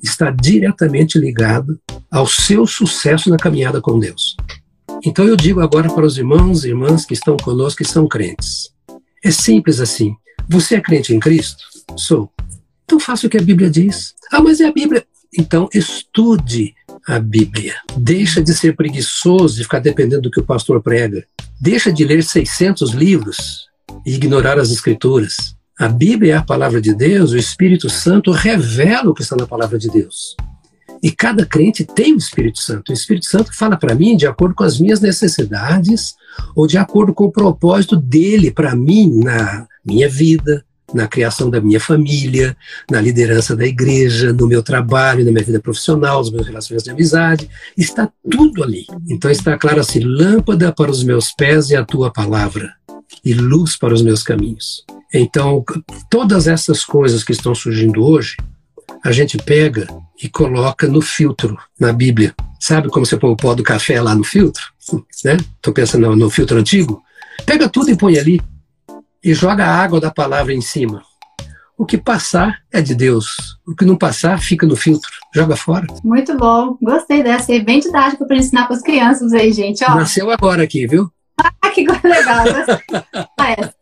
está 0.08 0.32
diretamente 0.32 1.18
ligado 1.18 1.80
ao 2.12 2.28
seu 2.28 2.66
sucesso 2.66 3.30
na 3.30 3.38
caminhada 3.38 3.82
com 3.82 4.00
Deus. 4.00 4.36
Então, 5.04 5.26
eu 5.26 5.36
digo 5.36 5.62
agora 5.62 5.90
para 5.90 6.06
os 6.06 6.18
irmãos 6.18 6.64
e 6.64 6.70
irmãs 6.70 7.06
que 7.06 7.14
estão 7.14 7.38
conosco 7.38 7.84
e 7.84 7.86
são 7.86 8.08
crentes. 8.08 8.70
É 9.24 9.32
simples 9.32 9.80
assim. 9.80 10.16
Você 10.48 10.76
é 10.76 10.82
crente 10.82 11.14
em 11.14 11.20
Cristo? 11.20 11.64
Sou. 11.98 12.32
Então 12.84 13.00
faça 13.00 13.26
o 13.26 13.30
que 13.30 13.38
a 13.38 13.42
Bíblia 13.42 13.70
diz. 13.70 14.14
Ah, 14.32 14.42
mas 14.42 14.62
é 14.62 14.68
a 14.68 14.72
Bíblia. 14.72 15.04
Então 15.38 15.68
estude 15.74 16.74
a 17.08 17.20
Bíblia. 17.20 17.76
Deixa 17.98 18.42
de 18.42 18.54
ser 18.54 18.76
preguiçoso 18.76 19.56
de 19.56 19.64
ficar 19.64 19.80
dependendo 19.80 20.24
do 20.24 20.32
que 20.32 20.40
o 20.40 20.46
pastor 20.46 20.82
prega. 20.82 21.26
Deixa 21.60 21.92
de 21.92 22.06
ler 22.06 22.24
600 22.24 22.92
livros 22.92 23.68
e 24.06 24.14
ignorar 24.14 24.60
as 24.60 24.72
escrituras. 24.72 25.55
A 25.78 25.90
Bíblia 25.90 26.36
é 26.36 26.38
a 26.38 26.42
palavra 26.42 26.80
de 26.80 26.96
Deus, 26.96 27.34
o 27.34 27.38
Espírito 27.38 27.90
Santo 27.90 28.32
revela 28.32 29.10
o 29.10 29.14
que 29.14 29.22
está 29.22 29.36
na 29.36 29.46
palavra 29.46 29.78
de 29.78 29.90
Deus. 29.90 30.34
E 31.04 31.12
cada 31.12 31.46
crente 31.46 31.84
tem 31.84 32.14
o 32.14 32.18
Espírito 32.18 32.60
Santo. 32.60 32.90
O 32.90 32.94
Espírito 32.94 33.26
Santo 33.26 33.54
fala 33.54 33.76
para 33.76 33.94
mim 33.94 34.16
de 34.16 34.26
acordo 34.26 34.56
com 34.56 34.64
as 34.64 34.80
minhas 34.80 35.02
necessidades 35.02 36.16
ou 36.56 36.66
de 36.66 36.78
acordo 36.78 37.14
com 37.14 37.26
o 37.26 37.32
propósito 37.32 37.98
dele 37.98 38.52
para 38.52 38.74
mim 38.74 39.20
na 39.22 39.68
minha 39.86 40.08
vida, 40.08 40.64
na 40.94 41.10
criação 41.10 41.50
da 41.50 41.60
minha 41.60 41.80
família, 41.80 42.56
na 42.90 43.02
liderança 43.02 43.54
da 43.54 43.66
igreja, 43.66 44.32
no 44.32 44.48
meu 44.48 44.64
trabalho, 44.64 45.26
na 45.26 45.32
minha 45.32 45.44
vida 45.44 45.60
profissional, 45.60 46.20
nos 46.20 46.32
meus 46.32 46.48
relacionamentos 46.48 46.86
de 46.86 46.92
amizade. 46.92 47.50
Está 47.78 48.10
tudo 48.32 48.64
ali. 48.64 48.86
Então 49.10 49.30
está 49.30 49.58
claro 49.58 49.82
assim: 49.82 50.00
lâmpada 50.00 50.72
para 50.72 50.90
os 50.90 51.04
meus 51.04 51.34
pés 51.34 51.70
é 51.70 51.76
a 51.76 51.84
tua 51.84 52.14
palavra 52.14 52.74
e 53.26 53.34
luz 53.34 53.76
para 53.76 53.94
os 53.94 54.02
meus 54.02 54.24
caminhos. 54.24 54.86
Então, 55.14 55.64
todas 56.10 56.48
essas 56.48 56.84
coisas 56.84 57.24
que 57.24 57.32
estão 57.32 57.56
surgindo 57.56 58.04
hoje, 58.04 58.36
a 59.04 59.12
gente 59.12 59.38
pega 59.38 59.88
e 60.22 60.28
coloca 60.30 60.88
no 60.88 61.02
filtro, 61.02 61.58
na 61.80 61.94
Bíblia. 61.94 62.34
Sabe 62.60 62.90
como 62.90 63.06
você 63.06 63.18
põe 63.18 63.32
o 63.32 63.36
pó 63.36 63.54
do 63.54 63.64
café 63.64 64.02
lá 64.02 64.16
no 64.16 64.24
filtro? 64.24 64.64
Né? 65.24 65.38
Estou 65.56 65.74
pensando 65.74 66.08
no, 66.08 66.16
no 66.16 66.30
filtro 66.30 66.60
antigo. 66.60 67.02
Pega 67.44 67.68
tudo 67.68 67.90
e 67.90 67.98
põe 67.98 68.20
ali 68.20 68.40
e 69.24 69.34
joga 69.34 69.66
a 69.66 69.76
água 69.76 70.00
da 70.00 70.12
palavra 70.12 70.54
em 70.54 70.62
cima. 70.62 71.02
O 71.78 71.86
que 71.86 71.98
passar 71.98 72.60
é 72.72 72.82
de 72.82 72.94
Deus. 72.94 73.58
O 73.68 73.76
que 73.76 73.84
não 73.84 73.98
passar 73.98 74.40
fica 74.40 74.68
no 74.68 74.76
filtro. 74.76 75.12
Joga 75.34 75.56
fora. 75.56 75.86
Muito 76.04 76.38
bom. 76.38 76.78
Gostei 76.82 77.24
dessa. 77.24 77.54
É 77.54 77.60
bem 77.60 77.80
didático 77.80 78.28
para 78.28 78.38
ensinar 78.38 78.68
para 78.68 78.76
as 78.76 78.82
crianças 78.82 79.34
aí, 79.34 79.52
gente. 79.52 79.84
Ó. 79.84 79.96
Nasceu 79.96 80.30
agora 80.30 80.64
aqui, 80.64 80.88
viu? 80.88 81.10
Ah, 81.62 81.70
que 81.70 81.86
legal. 81.86 82.46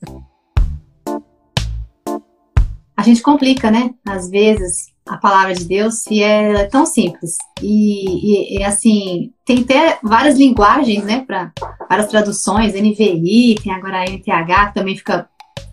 a 3.03 3.05
gente 3.05 3.21
complica, 3.21 3.69
né? 3.69 3.93
Às 4.05 4.29
vezes 4.29 4.93
a 5.05 5.17
palavra 5.17 5.53
de 5.53 5.65
Deus 5.65 6.05
e 6.09 6.23
é 6.23 6.65
tão 6.65 6.85
simples. 6.85 7.37
E, 7.61 8.55
e, 8.55 8.57
e, 8.57 8.63
assim, 8.63 9.33
tem 9.45 9.61
até 9.61 9.99
várias 10.01 10.37
linguagens, 10.37 11.03
né, 11.03 11.25
para 11.27 11.51
várias 11.89 12.07
traduções, 12.07 12.73
NVI, 12.73 13.59
tem 13.61 13.73
agora 13.73 13.99
a 13.99 14.05
NTH, 14.05 14.71
também 14.73 14.95
fica 14.95 15.27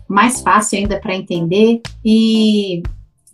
mais 0.07 0.41
fácil 0.41 0.79
ainda 0.79 0.99
para 0.99 1.15
entender. 1.15 1.81
E 2.03 2.83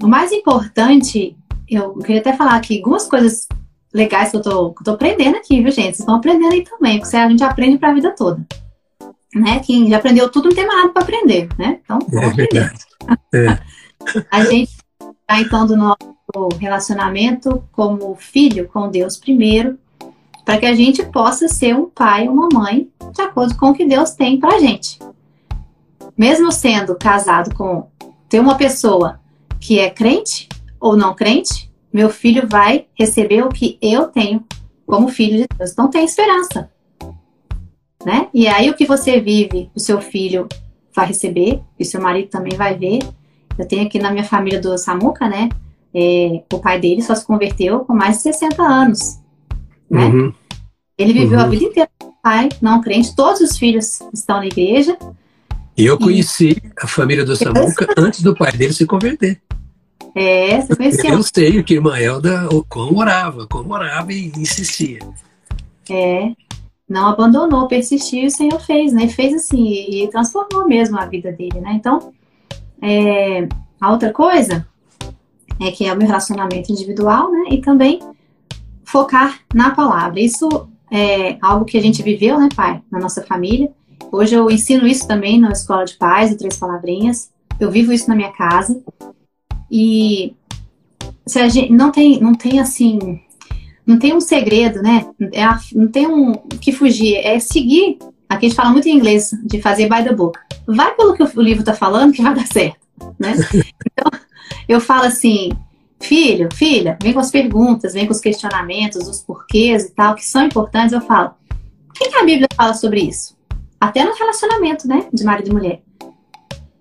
o 0.01 0.08
mais 0.08 0.32
importante, 0.32 1.36
eu 1.68 1.96
queria 1.96 2.22
até 2.22 2.34
falar 2.34 2.56
aqui 2.56 2.77
algumas 2.77 3.08
coisas 3.08 3.48
legais 3.92 4.30
que 4.30 4.38
eu 4.38 4.42
tô, 4.42 4.74
que 4.74 4.82
eu 4.82 4.86
tô 4.86 4.92
aprendendo 4.92 5.38
aqui, 5.38 5.62
viu, 5.62 5.72
gente? 5.72 5.96
Vocês 5.96 6.00
estão 6.00 6.16
aprendendo 6.16 6.54
aí 6.54 6.63
também, 6.63 7.00
porque 7.00 7.18
a 7.18 7.27
gente 7.27 7.44
aprende 7.44 7.80
para 7.80 7.89
a 7.89 7.94
vida 7.96 8.13
toda. 8.16 8.46
Né? 9.34 9.60
Quem 9.66 9.89
já 9.89 9.98
aprendeu 9.98 10.30
tudo 10.30 10.50
não 10.50 10.56
tem 10.56 10.68
mais 10.68 10.80
nada 10.80 10.94
para 10.94 11.04
aprender, 11.04 11.50
né? 11.58 11.80
Então, 11.84 12.00
é 12.13 12.30
verdade. 12.30 12.80
É. 13.34 13.60
a 14.32 14.44
gente 14.46 14.72
está 15.02 15.40
então 15.40 15.66
do 15.66 15.76
nosso 15.76 15.98
relacionamento 16.60 17.64
como 17.72 18.16
filho 18.16 18.68
com 18.68 18.90
Deus 18.90 19.18
primeiro, 19.18 19.78
para 20.46 20.58
que 20.58 20.66
a 20.66 20.76
gente 20.76 21.04
possa 21.06 21.48
ser 21.48 21.76
um 21.76 21.90
pai 21.90 22.28
ou 22.28 22.34
uma 22.34 22.50
mãe 22.54 22.90
de 23.14 23.22
acordo 23.22 23.56
com 23.58 23.72
o 23.72 23.74
que 23.74 23.86
Deus 23.86 24.12
tem 24.12 24.40
para 24.40 24.60
gente 24.60 25.00
mesmo 26.18 26.52
sendo 26.52 26.96
casado 26.96 27.54
com 27.56 27.88
ter 28.28 28.40
uma 28.40 28.58
pessoa 28.58 29.20
que 29.60 29.80
é 29.80 29.90
crente 29.90 30.50
ou 30.80 30.98
não 30.98 31.14
crente, 31.14 31.72
meu 31.94 32.10
filho 32.10 32.48
vai 32.48 32.88
receber 32.98 33.44
o 33.44 33.50
que 33.50 33.78
eu 33.82 34.08
tenho 34.08 34.44
como 34.86 35.10
filho 35.10 35.38
de 35.38 35.48
Deus. 35.58 35.72
Então 35.72 35.90
tem 35.90 36.04
esperança. 36.04 36.72
Né? 38.04 38.30
E 38.34 38.48
aí 38.48 38.70
o 38.70 38.74
que 38.74 38.86
você 38.86 39.20
vive, 39.20 39.70
o 39.76 39.80
seu 39.80 40.02
filho 40.02 40.48
vai 40.94 41.08
receber, 41.08 41.62
e 41.78 41.84
o 41.84 41.86
seu 41.86 42.02
marido 42.02 42.30
também 42.30 42.58
vai 42.58 42.76
ver. 42.76 43.00
Eu 43.58 43.68
tenho 43.68 43.86
aqui 43.86 44.00
na 44.00 44.12
minha 44.12 44.24
família 44.24 44.62
do 44.62 44.78
Samuca, 44.78 45.28
né? 45.28 45.50
É, 45.94 46.44
o 46.52 46.60
pai 46.60 46.80
dele 46.80 47.02
só 47.02 47.16
se 47.16 47.26
converteu 47.26 47.80
com 47.82 47.94
mais 47.94 48.18
de 48.18 48.24
60 48.24 48.62
anos. 48.62 49.20
Né? 49.90 50.06
Uhum. 50.06 50.34
Ele 50.98 51.14
viveu 51.14 51.40
uhum. 51.40 51.46
a 51.46 51.48
vida 51.48 51.64
inteira 51.64 51.90
com 51.98 52.08
o 52.08 52.14
pai, 52.22 52.50
não 52.62 52.82
crente, 52.82 53.16
todos 53.16 53.42
os 53.42 53.58
filhos 53.58 54.00
estão 54.14 54.38
na 54.38 54.48
igreja, 54.48 54.98
E 55.78 55.86
eu 55.86 55.98
conheci 55.98 56.52
e... 56.52 56.72
a 56.82 56.88
família 56.88 57.24
do 57.24 57.36
Samuca 57.36 57.88
antes 57.98 58.22
do 58.22 58.36
pai 58.36 58.52
dele 58.52 58.74
se 58.74 58.86
converter. 58.86 59.42
É, 60.16 60.62
você 60.62 60.76
conheceu. 60.76 61.14
Eu 61.14 61.24
sei 61.24 61.64
que 61.64 61.76
irmã 61.76 61.96
Elda 61.98 62.48
como 62.68 63.00
orava, 63.00 63.46
como 63.48 63.74
orava 63.74 64.12
e 64.12 64.32
insistia. 64.36 65.00
É, 65.90 66.32
não 66.90 67.10
abandonou, 67.10 67.68
persistiu 67.68 68.24
e 68.24 68.28
o 68.28 68.32
Senhor 68.32 68.60
fez, 68.60 68.92
né? 68.92 69.08
Fez 69.08 69.34
assim, 69.36 69.64
e 69.64 70.08
transformou 70.10 70.68
mesmo 70.68 70.98
a 70.98 71.06
vida 71.06 71.32
dele, 71.32 71.60
né? 71.60 71.74
Então, 71.74 72.12
é, 72.81 73.48
a 73.79 73.91
outra 73.91 74.12
coisa 74.12 74.67
é 75.60 75.72
que 75.72 75.86
é 75.86 75.93
o 75.93 75.98
meu 75.98 76.07
relacionamento 76.07 76.72
individual, 76.72 77.31
né? 77.31 77.46
E 77.51 77.62
também 77.62 78.00
focar 78.84 79.39
na 79.53 79.72
palavra. 79.72 80.19
Isso 80.19 80.48
é 80.91 81.38
algo 81.41 81.65
que 81.65 81.77
a 81.77 81.81
gente 81.81 82.01
viveu, 82.01 82.39
né, 82.39 82.50
pai, 82.55 82.81
na 82.91 83.00
nossa 83.00 83.24
família. 83.24 83.72
Hoje 84.12 84.36
eu 84.36 84.50
ensino 84.50 84.88
isso 84.88 85.07
também 85.07 85.39
na 85.39 85.51
escola 85.51 85.84
de 85.84 85.96
paz, 85.96 86.31
o 86.31 86.38
Três 86.38 86.57
Palavrinhas. 86.57 87.29
Eu 87.60 87.69
vivo 87.69 87.91
isso 87.91 88.07
na 88.07 88.15
minha 88.15 88.31
casa. 88.31 88.81
E 89.69 90.34
se 91.25 91.39
a 91.39 91.50
gente 91.50 91.72
não 91.74 91.91
tem, 91.91 92.19
não 92.22 92.34
tem 92.34 92.60
assim, 92.60 93.19
não 93.86 94.00
tem 94.00 94.13
um 94.13 94.22
segredo, 94.22 94.81
né? 94.81 95.05
É 95.34 95.46
não 95.74 95.88
tem 95.88 96.07
um 96.07 96.34
que 96.34 96.72
fugir, 96.72 97.15
é 97.15 97.39
seguir. 97.39 97.98
Aqui 98.29 98.46
a 98.46 98.50
gente 98.50 98.55
fala 98.55 98.72
muito 98.72 98.88
em 98.88 98.96
inglês 98.96 99.31
de 99.46 99.62
fazer 99.62 99.89
by 99.89 100.03
the 100.03 100.13
book. 100.13 100.38
Vai 100.67 100.93
pelo 100.96 101.13
que 101.13 101.24
o 101.24 101.41
livro 101.41 101.62
está 101.62 101.74
falando 101.74 102.13
que 102.13 102.22
vai 102.22 102.36
dar 102.36 102.48
certo, 102.48 102.86
né? 103.17 103.34
Então, 103.91 104.19
eu 104.67 104.81
falo 104.81 105.05
assim, 105.05 105.51
filho, 106.00 106.50
filha, 106.53 106.98
vem 107.01 107.13
com 107.13 107.19
as 107.19 107.31
perguntas, 107.31 107.93
vem 107.93 108.05
com 108.05 108.12
os 108.12 108.19
questionamentos, 108.19 109.07
os 109.07 109.22
porquês 109.22 109.86
e 109.86 109.91
tal, 109.91 110.13
que 110.13 110.25
são 110.25 110.43
importantes. 110.46 110.91
Eu 110.91 111.01
falo, 111.01 111.31
o 111.89 111.93
que, 111.93 112.15
a 112.15 112.24
Bíblia 112.24 112.48
fala 112.55 112.74
sobre 112.74 113.01
isso? 113.01 113.36
Até 113.79 114.03
no 114.03 114.13
relacionamento, 114.13 114.88
né, 114.88 115.07
de 115.12 115.24
marido 115.24 115.50
e 115.50 115.53
mulher. 115.53 115.81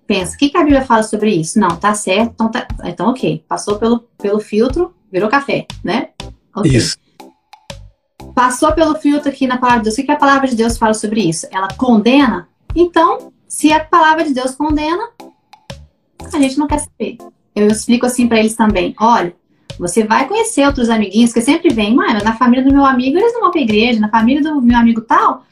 Pensa, 0.06 0.34
o 0.34 0.38
que, 0.38 0.50
que 0.50 0.56
a 0.56 0.62
Bíblia 0.62 0.84
fala 0.84 1.02
sobre 1.02 1.34
isso? 1.34 1.58
Não, 1.58 1.76
tá 1.76 1.94
certo, 1.94 2.32
então, 2.34 2.50
tá, 2.50 2.66
então 2.84 3.08
ok. 3.08 3.44
Passou 3.48 3.78
pelo, 3.78 4.00
pelo 4.18 4.40
filtro, 4.40 4.94
virou 5.10 5.28
café, 5.28 5.66
né? 5.82 6.10
Okay. 6.54 6.76
Isso. 6.76 6.96
Passou 8.36 8.70
pelo 8.72 8.94
filtro 8.94 9.30
aqui 9.30 9.48
na 9.48 9.58
palavra 9.58 9.80
de 9.80 9.84
Deus. 9.84 9.98
O 9.98 10.04
que, 10.04 10.12
a 10.12 10.16
palavra 10.16 10.46
de 10.46 10.54
Deus 10.54 10.78
fala 10.78 10.94
sobre 10.94 11.28
isso? 11.28 11.48
Ela 11.50 11.68
condena? 11.76 12.48
Então, 12.74 13.32
se 13.48 13.72
a 13.72 13.82
palavra 13.82 14.22
de 14.24 14.32
Deus 14.32 14.54
condena, 14.54 15.08
a 16.32 16.38
gente 16.38 16.56
não 16.56 16.68
quer 16.68 16.78
saber 16.78 17.16
eu 17.56 17.68
explico 17.68 18.04
assim 18.04 18.28
para 18.28 18.38
eles 18.38 18.54
também: 18.54 18.94
olha, 19.00 19.34
você 19.78 20.04
vai 20.04 20.28
conhecer 20.28 20.66
outros 20.66 20.90
amiguinhos 20.90 21.32
que 21.32 21.40
sempre 21.40 21.72
vêm, 21.72 21.94
mano, 21.94 22.22
na 22.22 22.36
família 22.36 22.62
do 22.62 22.72
meu 22.72 22.84
amigo 22.84 23.16
eles 23.16 23.32
não 23.32 23.40
vão 23.40 23.50
pra 23.50 23.62
igreja, 23.62 23.98
na 23.98 24.10
família 24.10 24.42
do 24.42 24.60
meu 24.60 24.76
amigo 24.76 25.00
tal, 25.00 25.44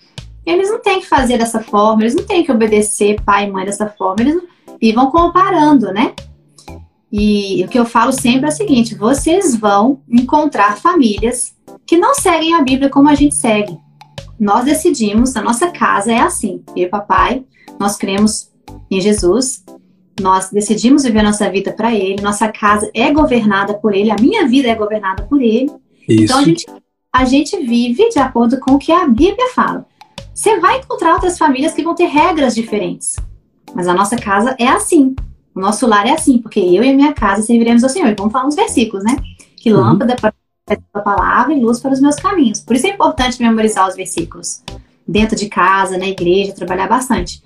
eles 0.44 0.70
não 0.70 0.78
têm 0.78 1.00
que 1.00 1.06
fazer 1.06 1.38
dessa 1.38 1.60
forma, 1.60 2.02
eles 2.02 2.14
não 2.14 2.24
têm 2.24 2.44
que 2.44 2.52
obedecer 2.52 3.20
pai 3.22 3.46
e 3.46 3.50
mãe 3.50 3.64
dessa 3.64 3.88
forma, 3.88 4.20
eles 4.20 4.34
não... 4.34 4.44
e 4.80 4.92
vão 4.92 5.10
comparando, 5.10 5.90
né? 5.92 6.12
E 7.10 7.64
o 7.64 7.68
que 7.68 7.78
eu 7.78 7.86
falo 7.86 8.12
sempre 8.12 8.46
é 8.46 8.48
o 8.52 8.52
seguinte: 8.52 8.94
vocês 8.94 9.56
vão 9.56 10.02
encontrar 10.06 10.76
famílias 10.76 11.53
que 11.86 11.96
não 11.96 12.14
seguem 12.14 12.54
a 12.54 12.62
Bíblia 12.62 12.88
como 12.88 13.08
a 13.08 13.14
gente 13.14 13.34
segue. 13.34 13.78
Nós 14.38 14.64
decidimos, 14.64 15.36
a 15.36 15.42
nossa 15.42 15.70
casa 15.70 16.12
é 16.12 16.20
assim. 16.20 16.62
Eu 16.74 16.84
e 16.84 16.88
papai, 16.88 17.44
nós 17.78 17.96
cremos 17.96 18.50
em 18.90 19.00
Jesus, 19.00 19.64
nós 20.20 20.50
decidimos 20.50 21.04
viver 21.04 21.22
nossa 21.22 21.50
vida 21.50 21.72
para 21.72 21.94
Ele, 21.94 22.22
nossa 22.22 22.48
casa 22.48 22.90
é 22.94 23.12
governada 23.12 23.74
por 23.74 23.94
Ele, 23.94 24.10
a 24.10 24.16
minha 24.20 24.46
vida 24.46 24.68
é 24.68 24.74
governada 24.74 25.24
por 25.24 25.40
Ele. 25.40 25.70
Isso. 26.08 26.24
Então 26.24 26.38
a 26.38 26.44
gente, 26.44 26.66
a 27.12 27.24
gente 27.24 27.56
vive 27.64 28.08
de 28.08 28.18
acordo 28.18 28.58
com 28.60 28.72
o 28.72 28.78
que 28.78 28.92
a 28.92 29.06
Bíblia 29.06 29.48
fala. 29.54 29.86
Você 30.32 30.58
vai 30.58 30.78
encontrar 30.78 31.14
outras 31.14 31.38
famílias 31.38 31.72
que 31.72 31.82
vão 31.82 31.94
ter 31.94 32.06
regras 32.06 32.54
diferentes, 32.54 33.16
mas 33.74 33.86
a 33.86 33.94
nossa 33.94 34.16
casa 34.16 34.54
é 34.58 34.66
assim. 34.66 35.14
O 35.54 35.60
nosso 35.60 35.86
lar 35.86 36.06
é 36.06 36.10
assim, 36.10 36.38
porque 36.38 36.58
eu 36.58 36.82
e 36.82 36.90
a 36.90 36.92
minha 36.92 37.12
casa 37.12 37.42
serviremos 37.42 37.84
ao 37.84 37.90
Senhor. 37.90 38.08
E 38.08 38.14
vamos 38.14 38.32
falar 38.32 38.46
uns 38.46 38.56
versículos, 38.56 39.04
né? 39.04 39.16
Que 39.56 39.72
uhum. 39.72 39.80
lâmpada 39.80 40.16
para 40.64 40.78
a 40.94 41.00
palavra 41.00 41.52
e 41.52 41.60
luz 41.60 41.80
para 41.80 41.92
os 41.92 42.00
meus 42.00 42.16
caminhos. 42.16 42.60
Por 42.60 42.74
isso 42.74 42.86
é 42.86 42.90
importante 42.90 43.40
memorizar 43.42 43.88
os 43.88 43.94
versículos. 43.94 44.62
Dentro 45.06 45.36
de 45.36 45.48
casa, 45.48 45.98
na 45.98 46.08
igreja, 46.08 46.54
trabalhar 46.54 46.88
bastante. 46.88 47.42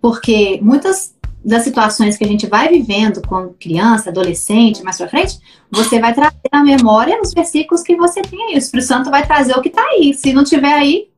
Porque 0.00 0.60
muitas 0.62 1.14
das 1.44 1.64
situações 1.64 2.16
que 2.16 2.24
a 2.24 2.28
gente 2.28 2.46
vai 2.46 2.68
vivendo 2.68 3.22
como 3.26 3.54
criança, 3.58 4.10
adolescente, 4.10 4.82
mais 4.82 4.98
pra 4.98 5.08
frente, 5.08 5.38
você 5.70 5.98
vai 5.98 6.14
trazer 6.14 6.36
na 6.52 6.62
memória 6.62 7.20
os 7.20 7.32
versículos 7.32 7.82
que 7.82 7.96
você 7.96 8.22
tem 8.22 8.40
aí. 8.48 8.54
O 8.54 8.58
Espírito 8.58 8.86
Santo 8.86 9.10
vai 9.10 9.26
trazer 9.26 9.56
o 9.56 9.62
que 9.62 9.70
tá 9.70 9.82
aí. 9.82 10.14
Se 10.14 10.32
não 10.32 10.44
tiver 10.44 10.72
aí, 10.72 11.08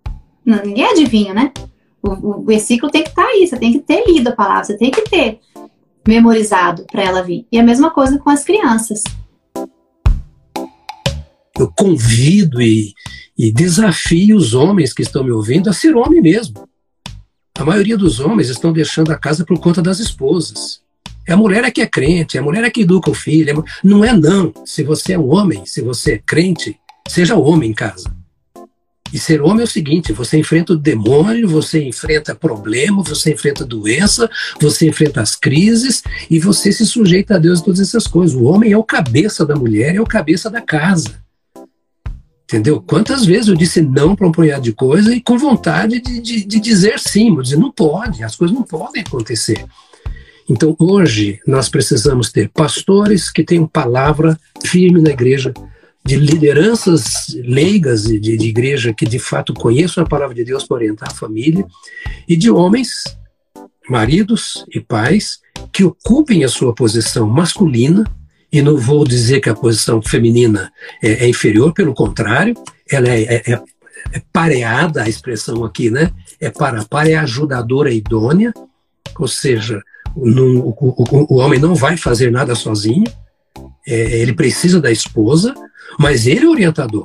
ninguém 0.44 0.86
adivinha, 0.86 1.34
né? 1.34 1.52
O, 2.02 2.40
o 2.40 2.42
versículo 2.42 2.90
tem 2.90 3.02
que 3.02 3.10
estar 3.10 3.22
tá 3.22 3.28
aí, 3.28 3.46
você 3.46 3.56
tem 3.56 3.72
que 3.72 3.78
ter 3.80 4.04
lido 4.06 4.28
a 4.28 4.32
palavra, 4.32 4.64
você 4.64 4.76
tem 4.76 4.90
que 4.90 5.02
ter 5.02 5.40
memorizado 6.06 6.84
para 6.90 7.02
ela 7.02 7.22
vir. 7.22 7.46
E 7.52 7.58
a 7.58 7.62
mesma 7.62 7.90
coisa 7.90 8.18
com 8.18 8.30
as 8.30 8.42
crianças. 8.42 9.04
Eu 11.58 11.70
convido 11.70 12.60
e, 12.60 12.94
e 13.38 13.52
desafio 13.52 14.36
os 14.36 14.54
homens 14.54 14.92
que 14.92 15.02
estão 15.02 15.22
me 15.22 15.30
ouvindo 15.30 15.68
a 15.68 15.72
ser 15.72 15.94
homem 15.94 16.20
mesmo. 16.20 16.68
A 17.58 17.64
maioria 17.64 17.96
dos 17.96 18.18
homens 18.18 18.48
estão 18.48 18.72
deixando 18.72 19.12
a 19.12 19.18
casa 19.18 19.44
por 19.44 19.58
conta 19.60 19.82
das 19.82 20.00
esposas. 20.00 20.80
É 21.26 21.32
a 21.32 21.36
mulher 21.36 21.64
é 21.64 21.70
que 21.70 21.80
é 21.80 21.86
crente, 21.86 22.36
é 22.36 22.40
a 22.40 22.42
mulher 22.42 22.64
é 22.64 22.70
que 22.70 22.80
educa 22.80 23.10
o 23.10 23.14
filho. 23.14 23.50
É... 23.50 23.64
Não 23.84 24.04
é 24.04 24.12
não. 24.12 24.52
Se 24.64 24.82
você 24.82 25.12
é 25.12 25.18
um 25.18 25.32
homem, 25.32 25.64
se 25.66 25.80
você 25.80 26.14
é 26.14 26.18
crente, 26.18 26.76
seja 27.06 27.36
homem 27.36 27.70
em 27.70 27.74
casa. 27.74 28.10
E 29.12 29.18
ser 29.18 29.42
homem 29.42 29.60
é 29.60 29.64
o 29.64 29.68
seguinte: 29.68 30.12
você 30.12 30.38
enfrenta 30.38 30.72
o 30.72 30.76
demônio, 30.76 31.46
você 31.46 31.84
enfrenta 31.84 32.34
problema, 32.34 33.02
você 33.02 33.32
enfrenta 33.32 33.64
doença, 33.64 34.28
você 34.58 34.88
enfrenta 34.88 35.20
as 35.20 35.36
crises 35.36 36.02
e 36.30 36.38
você 36.38 36.72
se 36.72 36.86
sujeita 36.86 37.36
a 37.36 37.38
Deus 37.38 37.60
e 37.60 37.64
todas 37.64 37.80
essas 37.80 38.06
coisas. 38.06 38.34
O 38.34 38.44
homem 38.44 38.72
é 38.72 38.76
o 38.76 38.82
cabeça 38.82 39.44
da 39.44 39.54
mulher, 39.54 39.94
é 39.94 40.00
o 40.00 40.06
cabeça 40.06 40.48
da 40.48 40.62
casa. 40.62 41.22
Entendeu? 42.52 42.82
Quantas 42.82 43.24
vezes 43.24 43.48
eu 43.48 43.54
disse 43.54 43.80
não 43.80 44.14
para 44.14 44.28
um 44.28 44.32
punhado 44.32 44.62
de 44.62 44.74
coisa 44.74 45.14
e 45.14 45.22
com 45.22 45.38
vontade 45.38 46.02
de, 46.02 46.20
de, 46.20 46.44
de 46.44 46.60
dizer 46.60 46.98
sim, 46.98 47.34
dizer 47.40 47.56
não 47.56 47.72
pode, 47.72 48.22
as 48.22 48.36
coisas 48.36 48.54
não 48.54 48.62
podem 48.62 49.00
acontecer. 49.00 49.64
Então 50.46 50.76
hoje 50.78 51.40
nós 51.46 51.70
precisamos 51.70 52.30
ter 52.30 52.50
pastores 52.50 53.30
que 53.30 53.42
tenham 53.42 53.66
palavra 53.66 54.38
firme 54.66 55.00
na 55.00 55.08
igreja, 55.08 55.54
de 56.04 56.16
lideranças 56.16 57.28
leigas 57.42 58.02
de, 58.02 58.20
de 58.20 58.46
igreja 58.46 58.92
que 58.92 59.06
de 59.06 59.18
fato 59.18 59.54
conheçam 59.54 60.04
a 60.04 60.06
palavra 60.06 60.34
de 60.34 60.44
Deus 60.44 60.64
para 60.64 60.76
orientar 60.76 61.08
a 61.10 61.14
família, 61.14 61.64
e 62.28 62.36
de 62.36 62.50
homens, 62.50 63.04
maridos 63.88 64.66
e 64.74 64.78
pais 64.78 65.38
que 65.72 65.84
ocupem 65.84 66.44
a 66.44 66.48
sua 66.50 66.74
posição 66.74 67.26
masculina 67.26 68.04
e 68.52 68.60
não 68.60 68.76
vou 68.76 69.04
dizer 69.04 69.40
que 69.40 69.48
a 69.48 69.54
posição 69.54 70.02
feminina 70.02 70.70
é, 71.02 71.24
é 71.24 71.28
inferior, 71.28 71.72
pelo 71.72 71.94
contrário, 71.94 72.54
ela 72.90 73.08
é, 73.08 73.22
é, 73.22 73.52
é, 73.52 73.62
é 74.12 74.22
pareada, 74.30 75.02
a 75.02 75.08
expressão 75.08 75.64
aqui, 75.64 75.90
né? 75.90 76.12
É 76.38 76.50
para, 76.50 76.84
para 76.84 77.08
é 77.08 77.14
ajudadora 77.14 77.90
idônea, 77.90 78.52
ou 79.18 79.26
seja, 79.26 79.80
o, 80.14 80.28
o, 80.28 81.34
o, 81.34 81.36
homem 81.38 81.58
não 81.58 81.74
vai 81.74 81.96
fazer 81.96 82.30
nada 82.30 82.54
sozinho, 82.54 83.10
é, 83.86 84.20
ele 84.20 84.34
precisa 84.34 84.80
da 84.80 84.90
esposa, 84.90 85.54
mas 85.98 86.26
ele 86.26 86.44
é 86.44 86.48
orientador. 86.48 87.04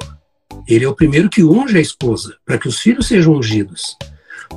Ele 0.68 0.84
é 0.84 0.90
o 0.90 0.96
primeiro 0.96 1.30
que 1.30 1.46
unge 1.46 1.78
a 1.78 1.82
esposa, 1.82 2.36
para 2.46 2.58
que 2.58 2.68
os 2.68 2.80
filhos 2.80 3.08
sejam 3.08 3.36
ungidos. 3.36 3.96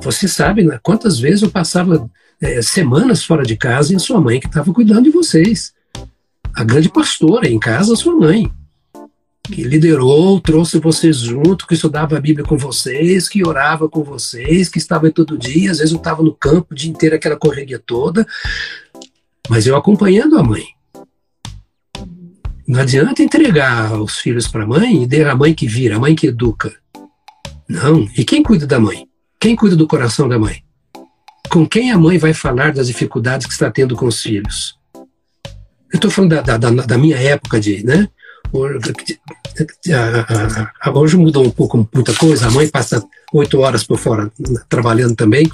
Você 0.01 0.27
sabe 0.27 0.63
né, 0.63 0.77
quantas 0.83 1.19
vezes 1.19 1.41
eu 1.41 1.49
passava 1.49 2.09
é, 2.41 2.61
semanas 2.61 3.23
fora 3.23 3.43
de 3.43 3.55
casa 3.55 3.93
e 3.93 3.95
a 3.95 3.99
sua 3.99 4.19
mãe 4.19 4.41
que 4.41 4.47
estava 4.47 4.73
cuidando 4.73 5.03
de 5.03 5.11
vocês 5.11 5.73
a 6.55 6.63
grande 6.63 6.89
pastora 6.89 7.47
em 7.47 7.59
casa, 7.59 7.95
sua 7.95 8.15
mãe, 8.15 8.51
que 9.43 9.63
liderou, 9.63 10.39
trouxe 10.39 10.79
vocês 10.79 11.17
junto, 11.17 11.67
que 11.67 11.73
estudava 11.73 12.17
a 12.17 12.21
Bíblia 12.21 12.45
com 12.45 12.57
vocês, 12.57 13.27
que 13.27 13.45
orava 13.45 13.89
com 13.89 14.03
vocês, 14.03 14.69
que 14.69 14.77
estava 14.77 15.11
todo 15.11 15.37
dia, 15.37 15.71
às 15.71 15.79
vezes 15.79 15.91
eu 15.91 15.97
estava 15.97 16.21
no 16.23 16.33
campo 16.33 16.67
o 16.71 16.75
dia 16.75 16.89
inteiro, 16.89 17.15
aquela 17.15 17.35
correria 17.35 17.79
toda, 17.79 18.25
mas 19.49 19.65
eu 19.65 19.75
acompanhando 19.75 20.37
a 20.37 20.43
mãe. 20.43 20.63
Não 22.67 22.79
adianta 22.79 23.21
entregar 23.21 23.99
os 23.99 24.17
filhos 24.17 24.47
para 24.47 24.63
a 24.63 24.67
mãe 24.67 25.03
e 25.03 25.07
der 25.07 25.27
a 25.27 25.35
mãe 25.35 25.53
que 25.53 25.67
vira, 25.67 25.97
a 25.97 25.99
mãe 25.99 26.15
que 26.15 26.27
educa. 26.27 26.73
Não. 27.67 28.07
E 28.17 28.23
quem 28.23 28.43
cuida 28.43 28.65
da 28.65 28.79
mãe? 28.79 29.07
Quem 29.39 29.55
cuida 29.55 29.75
do 29.75 29.87
coração 29.87 30.29
da 30.29 30.37
mãe? 30.39 30.63
Com 31.49 31.67
quem 31.67 31.91
a 31.91 31.97
mãe 31.97 32.17
vai 32.17 32.33
falar 32.33 32.71
das 32.71 32.87
dificuldades 32.87 33.47
que 33.47 33.51
está 33.53 33.69
tendo 33.69 33.95
com 33.95 34.05
os 34.05 34.21
filhos? 34.21 34.79
Eu 35.91 35.97
estou 35.97 36.09
falando 36.09 36.41
da, 36.41 36.57
da, 36.57 36.69
da, 36.69 36.97
minha 36.97 37.17
época 37.17 37.59
de, 37.59 37.83
né? 37.83 38.07
Hoje 40.93 41.17
mudou 41.17 41.45
um 41.45 41.51
pouco 41.51 41.89
muita 41.93 42.13
coisa. 42.13 42.47
A 42.47 42.51
mãe 42.51 42.67
passa 42.69 43.05
oito 43.33 43.59
horas 43.59 43.83
por 43.83 43.97
fora 43.97 44.31
trabalhando 44.69 45.15
também. 45.15 45.49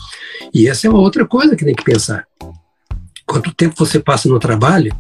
E 0.54 0.68
essa 0.68 0.86
é 0.86 0.90
uma 0.90 1.00
outra 1.00 1.26
coisa 1.26 1.56
que 1.56 1.66
tem 1.66 1.76
que 1.76 1.84
pensar. 1.84 2.28
Quanto 3.26 3.54
tempo 3.54 3.76
você 3.78 4.00
passa 4.00 4.30
no 4.30 4.40
trabalho 4.40 4.96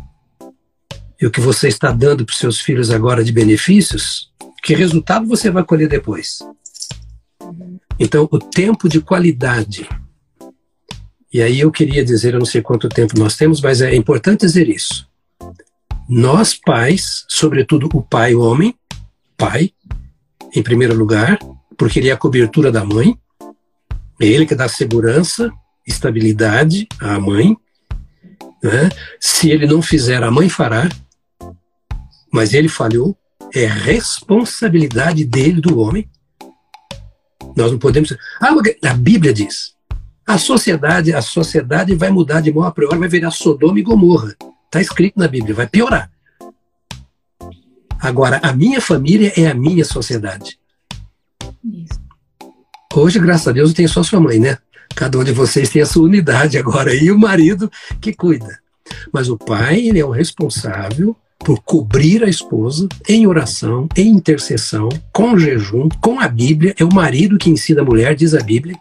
e 1.19 1.25
o 1.25 1.31
que 1.31 1.39
você 1.39 1.67
está 1.67 1.91
dando 1.91 2.25
para 2.25 2.33
os 2.33 2.39
seus 2.39 2.59
filhos 2.59 2.89
agora 2.89 3.23
de 3.23 3.31
benefícios, 3.31 4.31
que 4.63 4.75
resultado 4.75 5.27
você 5.27 5.49
vai 5.49 5.63
colher 5.63 5.87
depois? 5.87 6.39
Então, 7.99 8.27
o 8.31 8.39
tempo 8.39 8.89
de 8.89 9.01
qualidade 9.01 9.87
E 11.33 11.41
aí 11.41 11.59
eu 11.59 11.71
queria 11.71 12.03
dizer, 12.03 12.33
eu 12.33 12.39
não 12.39 12.45
sei 12.45 12.61
quanto 12.61 12.89
tempo 12.89 13.17
nós 13.17 13.35
temos, 13.35 13.61
mas 13.61 13.81
é 13.81 13.95
importante 13.95 14.41
dizer 14.41 14.67
isso. 14.69 15.06
Nós 16.07 16.53
pais, 16.53 17.25
sobretudo 17.27 17.89
o 17.93 18.01
pai 18.01 18.33
o 18.33 18.41
homem, 18.41 18.73
pai, 19.37 19.71
em 20.55 20.63
primeiro 20.63 20.95
lugar, 20.95 21.37
porque 21.77 21.99
ele 21.99 22.09
é 22.09 22.13
a 22.13 22.17
cobertura 22.17 22.71
da 22.71 22.85
mãe, 22.85 23.17
é 24.19 24.25
ele 24.25 24.45
que 24.45 24.55
dá 24.55 24.67
segurança, 24.67 25.51
estabilidade 25.85 26.87
à 26.99 27.19
mãe. 27.19 27.55
Né? 28.63 28.89
Se 29.19 29.49
ele 29.49 29.67
não 29.67 29.81
fizer, 29.81 30.23
a 30.23 30.31
mãe 30.31 30.49
fará, 30.49 30.89
mas 32.31 32.53
ele 32.53 32.69
falhou, 32.69 33.17
é 33.53 33.65
responsabilidade 33.65 35.23
dele, 35.25 35.61
do 35.61 35.79
homem. 35.79 36.09
Nós 37.55 37.71
não 37.71 37.79
podemos. 37.79 38.15
Ah, 38.41 38.53
a 38.89 38.93
Bíblia 38.93 39.33
diz: 39.33 39.73
a 40.25 40.37
sociedade, 40.37 41.13
a 41.13 41.21
sociedade 41.21 41.95
vai 41.95 42.09
mudar 42.09 42.41
de 42.41 42.51
mão 42.51 42.63
a 42.63 42.71
priori, 42.71 42.97
vai 42.97 43.09
virar 43.09 43.31
Sodoma 43.31 43.79
e 43.79 43.83
Gomorra. 43.83 44.35
Está 44.67 44.81
escrito 44.81 45.17
na 45.17 45.27
Bíblia, 45.27 45.55
vai 45.55 45.67
piorar. 45.67 46.11
Agora, 47.99 48.39
a 48.43 48.53
minha 48.53 48.79
família 48.79 49.33
é 49.35 49.47
a 49.47 49.53
minha 49.53 49.83
sociedade. 49.83 50.59
Isso. 51.63 51.99
Hoje, 52.93 53.19
graças 53.19 53.47
a 53.47 53.51
Deus, 53.51 53.69
eu 53.69 53.75
tenho 53.75 53.89
só 53.89 54.03
sua 54.03 54.19
mãe, 54.19 54.39
né? 54.39 54.57
Cada 54.95 55.17
um 55.17 55.23
de 55.23 55.31
vocês 55.31 55.69
tem 55.69 55.81
a 55.81 55.85
sua 55.85 56.03
unidade 56.03 56.57
agora, 56.57 56.93
e 56.93 57.11
o 57.11 57.17
marido 57.17 57.71
que 58.01 58.13
cuida. 58.13 58.59
Mas 59.11 59.29
o 59.29 59.37
pai, 59.37 59.79
ele 59.79 59.99
é 59.99 60.05
o 60.05 60.11
responsável 60.11 61.15
por 61.39 61.61
cobrir 61.61 62.23
a 62.23 62.29
esposa 62.29 62.87
em 63.07 63.27
oração, 63.27 63.87
em 63.95 64.09
intercessão, 64.09 64.89
com 65.13 65.37
jejum, 65.37 65.87
com 66.01 66.19
a 66.19 66.27
Bíblia. 66.27 66.75
É 66.77 66.83
o 66.83 66.93
marido 66.93 67.37
que 67.37 67.49
ensina 67.49 67.81
a 67.81 67.85
mulher, 67.85 68.15
diz 68.15 68.33
a 68.33 68.41
Bíblia. 68.41 68.75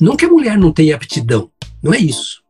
Não 0.00 0.16
que 0.16 0.24
a 0.24 0.28
mulher 0.28 0.56
não 0.56 0.72
tenha 0.72 0.94
aptidão, 0.94 1.50
não 1.82 1.92
é 1.92 1.98
isso. 1.98 2.42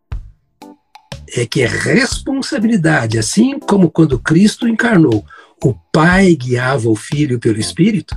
É 1.36 1.46
que 1.46 1.62
é 1.62 1.66
responsabilidade, 1.66 3.18
assim 3.18 3.58
como 3.58 3.90
quando 3.90 4.18
Cristo 4.18 4.66
encarnou, 4.66 5.24
o 5.62 5.74
pai 5.92 6.34
guiava 6.34 6.88
o 6.88 6.96
filho 6.96 7.38
pelo 7.38 7.58
Espírito, 7.58 8.16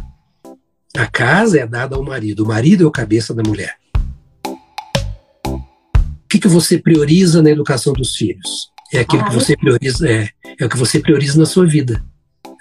a 0.95 1.07
casa 1.07 1.59
é 1.59 1.65
dada 1.65 1.95
ao 1.95 2.03
marido, 2.03 2.43
o 2.43 2.47
marido 2.47 2.83
é 2.83 2.87
o 2.87 2.91
cabeça 2.91 3.33
da 3.33 3.43
mulher. 3.43 3.75
O 5.45 5.61
que, 6.29 6.39
que 6.39 6.47
você 6.47 6.77
prioriza 6.77 7.41
na 7.41 7.49
educação 7.49 7.93
dos 7.93 8.15
filhos? 8.15 8.71
É 8.93 8.99
aquilo 8.99 9.23
ah, 9.23 9.29
que 9.29 9.33
você 9.33 9.55
prioriza, 9.55 10.09
é, 10.09 10.29
é 10.59 10.65
o 10.65 10.69
que 10.69 10.77
você 10.77 10.99
prioriza 10.99 11.37
na 11.37 11.45
sua 11.45 11.65
vida. 11.65 12.03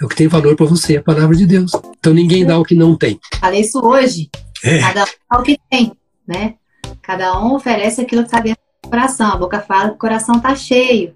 É 0.01 0.05
o 0.05 0.09
que 0.09 0.17
tem 0.17 0.29
valor 0.29 0.57
para 0.57 0.67
você, 0.67 0.97
a 0.97 1.03
palavra 1.03 1.37
de 1.37 1.47
Deus. 1.47 1.73
Então 1.99 2.15
ninguém 2.15 2.47
dá 2.47 2.59
o 2.59 2.65
que 2.65 2.75
não 2.75 2.97
tem. 2.97 3.19
Falei 3.41 3.61
isso 3.61 3.81
hoje. 3.85 4.31
É. 4.65 4.79
Cada 4.81 5.05
um 5.05 5.07
dá 5.31 5.39
o 5.39 5.43
que 5.43 5.59
tem, 5.69 5.93
né? 6.27 6.55
Cada 7.03 7.39
um 7.41 7.55
oferece 7.55 8.01
aquilo 8.01 8.23
que 8.23 8.29
está 8.29 8.41
dentro 8.41 8.63
coração. 8.91 9.33
A 9.33 9.37
boca 9.37 9.61
fala 9.61 9.91
que 9.91 9.95
o 9.95 9.99
coração 9.99 10.37
está 10.37 10.55
cheio. 10.55 11.15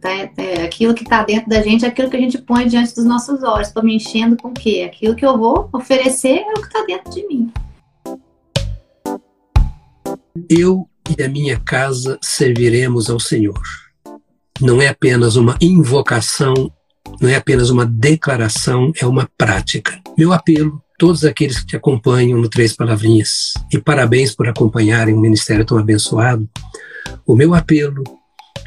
Tá, 0.00 0.10
é, 0.10 0.64
aquilo 0.64 0.94
que 0.94 1.04
está 1.04 1.22
dentro 1.22 1.48
da 1.48 1.62
gente 1.62 1.84
é 1.84 1.88
aquilo 1.88 2.10
que 2.10 2.16
a 2.16 2.20
gente 2.20 2.38
põe 2.38 2.66
diante 2.66 2.94
dos 2.94 3.04
nossos 3.04 3.42
olhos. 3.42 3.68
Estou 3.68 3.84
me 3.84 3.94
enchendo 3.94 4.36
com 4.36 4.48
o 4.48 4.54
quê? 4.54 4.90
Aquilo 4.90 5.14
que 5.14 5.24
eu 5.24 5.38
vou 5.38 5.68
oferecer 5.72 6.38
é 6.38 6.50
o 6.50 6.60
que 6.60 6.66
está 6.66 6.84
dentro 6.84 7.12
de 7.12 7.26
mim. 7.26 7.52
Eu 10.48 10.88
e 11.16 11.22
a 11.22 11.28
minha 11.28 11.60
casa 11.60 12.18
serviremos 12.22 13.08
ao 13.08 13.20
Senhor 13.20 13.60
não 14.62 14.80
é 14.80 14.88
apenas 14.88 15.34
uma 15.34 15.56
invocação, 15.60 16.54
não 17.20 17.28
é 17.28 17.34
apenas 17.34 17.68
uma 17.68 17.84
declaração, 17.84 18.92
é 18.96 19.04
uma 19.04 19.28
prática. 19.36 20.00
Meu 20.16 20.32
apelo, 20.32 20.80
todos 20.98 21.24
aqueles 21.24 21.60
que 21.60 21.66
te 21.66 21.76
acompanham 21.76 22.38
no 22.38 22.48
Três 22.48 22.74
Palavrinhas, 22.74 23.54
e 23.72 23.78
parabéns 23.78 24.34
por 24.34 24.48
acompanharem 24.48 25.14
um 25.14 25.20
ministério 25.20 25.64
tão 25.64 25.78
abençoado, 25.78 26.48
o 27.26 27.34
meu 27.34 27.54
apelo 27.54 28.02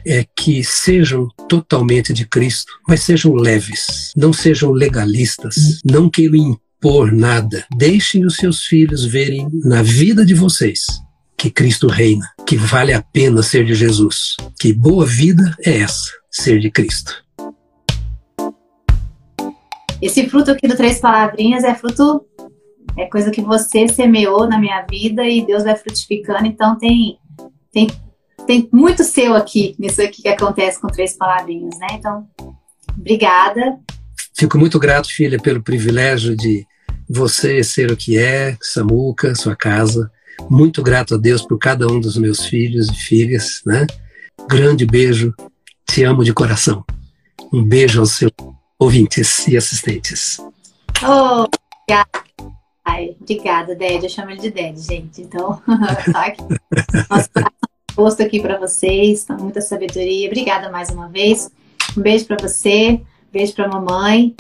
é 0.06 0.26
que 0.36 0.64
sejam 0.64 1.28
totalmente 1.50 2.14
de 2.14 2.28
Cristo, 2.28 2.72
mas 2.88 3.02
sejam 3.02 3.34
leves, 3.34 4.12
não 4.16 4.32
sejam 4.32 4.72
legalistas, 4.72 5.56
não 5.84 6.10
queiram 6.10 6.36
impor 6.36 7.12
nada. 7.12 7.66
Deixem 7.76 8.26
os 8.26 8.36
seus 8.36 8.64
filhos 8.64 9.04
verem 9.04 9.48
na 9.64 9.82
vida 9.82 10.26
de 10.26 10.34
vocês 10.34 10.86
que 11.38 11.50
Cristo 11.50 11.88
reina, 11.88 12.26
que 12.46 12.56
vale 12.56 12.94
a 12.94 13.02
pena 13.02 13.44
ser 13.44 13.66
de 13.66 13.76
Jesus. 13.76 14.38
Que 14.60 14.72
boa 14.74 15.06
vida 15.06 15.56
é 15.66 15.80
essa, 15.80 16.12
ser 16.30 16.60
de 16.60 16.72
Cristo. 16.72 17.24
Esse 20.02 20.28
fruto 20.30 20.52
aqui 20.52 20.68
do 20.68 20.76
Três 20.76 21.00
Palavrinhas 21.00 21.64
é 21.64 21.74
fruto, 21.74 22.26
é 22.98 23.06
coisa 23.06 23.32
que 23.32 23.42
você 23.42 23.88
semeou 23.88 24.48
na 24.48 24.60
minha 24.60 24.86
vida 24.90 25.28
e 25.28 25.46
Deus 25.46 25.64
vai 25.64 25.76
frutificando. 25.76 26.46
Então 26.46 26.78
tem, 26.78 27.18
tem, 27.72 27.88
tem 28.46 28.70
muito 28.72 29.04
seu 29.04 29.36
aqui, 29.36 29.76
nisso 29.80 30.02
aqui 30.02 30.22
que 30.24 30.28
acontece 30.28 30.80
com 30.80 30.88
Três 30.88 31.14
Palavrinhas, 31.14 31.78
né? 31.80 31.88
Então, 31.94 32.28
obrigada. 32.98 33.80
Fico 34.34 34.58
muito 34.58 34.80
grato, 34.80 35.08
filha, 35.10 35.40
pelo 35.40 35.62
privilégio 35.62 36.36
de 36.36 36.66
você 37.10 37.64
ser 37.64 37.92
o 37.92 37.98
que 37.98 38.18
é, 38.18 38.58
Samuca, 38.62 39.36
sua 39.36 39.56
casa, 39.56 40.12
muito 40.50 40.84
grato 40.84 41.16
a 41.16 41.18
Deus 41.18 41.42
por 41.42 41.58
cada 41.58 41.88
um 41.88 42.00
dos 42.00 42.18
meus 42.18 42.46
filhos 42.46 42.90
e 42.90 42.96
filhas, 42.96 43.62
né? 43.66 43.86
Grande 44.50 44.86
beijo, 44.86 45.34
te 45.88 46.04
amo 46.04 46.24
de 46.24 46.34
coração. 46.34 46.84
Um 47.54 47.64
beijo 47.64 48.00
aos 48.00 48.12
seus 48.12 48.32
ouvintes 48.78 49.48
e 49.48 49.56
assistentes. 49.56 50.38
Oh, 51.04 51.46
obrigada. 51.46 52.26
Ai, 52.84 53.16
obrigada, 53.20 53.76
Ded. 53.76 54.04
Eu 54.04 54.10
chamo 54.10 54.30
ele 54.30 54.42
de 54.42 54.52
Ded, 54.52 54.80
gente. 54.80 55.22
Então, 55.22 55.60
tá 56.12 56.26
aqui. 56.26 56.44
Nosso 57.10 57.30
posto 57.96 58.22
aqui 58.22 58.42
para 58.42 58.60
vocês, 58.60 59.26
com 59.26 59.34
muita 59.34 59.62
sabedoria. 59.62 60.28
Obrigada 60.28 60.70
mais 60.70 60.90
uma 60.90 61.08
vez. 61.08 61.50
Um 61.98 62.02
beijo 62.02 62.26
para 62.26 62.38
você, 62.42 63.02
beijo 63.32 63.54
para 63.54 63.68
mamãe. 63.68 64.36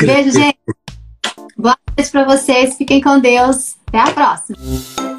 Beijo, 0.00 0.30
gente. 0.30 0.58
Boa 1.56 1.76
noite 1.96 2.10
para 2.10 2.24
vocês. 2.24 2.76
Fiquem 2.76 3.00
com 3.00 3.18
Deus. 3.18 3.76
Até 3.86 3.98
a 3.98 4.10
próxima. 4.12 5.13